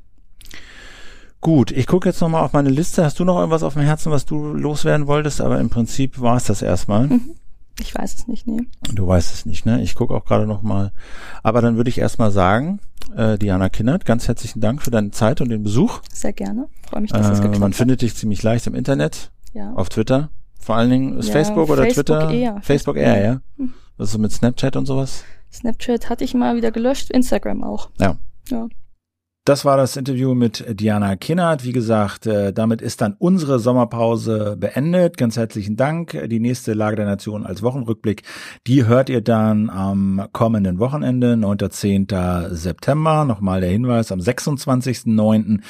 [1.40, 3.04] Gut, ich gucke jetzt nochmal auf meine Liste.
[3.04, 5.40] Hast du noch irgendwas auf dem Herzen, was du loswerden wolltest?
[5.40, 7.08] Aber im Prinzip war es das erstmal.
[7.08, 7.36] Mhm.
[7.80, 8.62] Ich weiß es nicht, nee.
[8.92, 9.82] Du weißt es nicht, ne?
[9.84, 10.92] Ich gucke auch gerade nochmal.
[11.44, 12.80] Aber dann würde ich erstmal sagen,
[13.16, 16.02] äh, Diana Kindert, ganz herzlichen Dank für deine Zeit und den Besuch.
[16.12, 16.68] Sehr gerne.
[16.90, 19.74] Freue mich, dass äh, es geklappt Man findet dich ziemlich leicht im Internet, ja.
[19.74, 20.30] auf Twitter.
[20.60, 22.32] Vor allen Dingen ist Ja, Facebook oder Facebook Twitter?
[22.32, 22.60] eher.
[22.62, 23.42] Facebook eher, ja.
[23.98, 25.24] Also mit Snapchat und sowas?
[25.52, 27.90] Snapchat hatte ich mal wieder gelöscht, Instagram auch.
[28.00, 28.18] Ja.
[28.50, 28.68] Ja.
[29.48, 31.64] Das war das Interview mit Diana Kinnert.
[31.64, 35.16] Wie gesagt, äh, damit ist dann unsere Sommerpause beendet.
[35.16, 36.22] Ganz herzlichen Dank.
[36.26, 38.24] Die nächste Lage der Nation als Wochenrückblick,
[38.68, 41.60] die hört ihr dann am kommenden Wochenende, 9.
[41.70, 42.08] 10.
[42.50, 43.24] September.
[43.24, 45.62] Nochmal der Hinweis, am 26.09.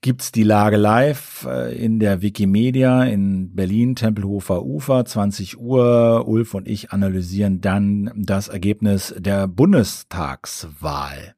[0.00, 6.26] gibt's die Lage live äh, in der Wikimedia in Berlin, Tempelhofer Ufer, 20 Uhr.
[6.26, 11.34] Ulf und ich analysieren dann das Ergebnis der Bundestagswahl.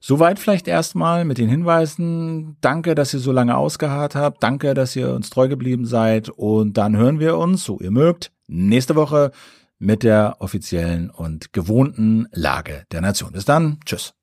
[0.00, 2.56] Soweit vielleicht erstmal mit den Hinweisen.
[2.60, 4.42] Danke, dass ihr so lange ausgeharrt habt.
[4.42, 6.30] Danke, dass ihr uns treu geblieben seid.
[6.30, 9.30] Und dann hören wir uns, so ihr mögt, nächste Woche
[9.78, 13.32] mit der offiziellen und gewohnten Lage der Nation.
[13.32, 13.78] Bis dann.
[13.84, 14.19] Tschüss.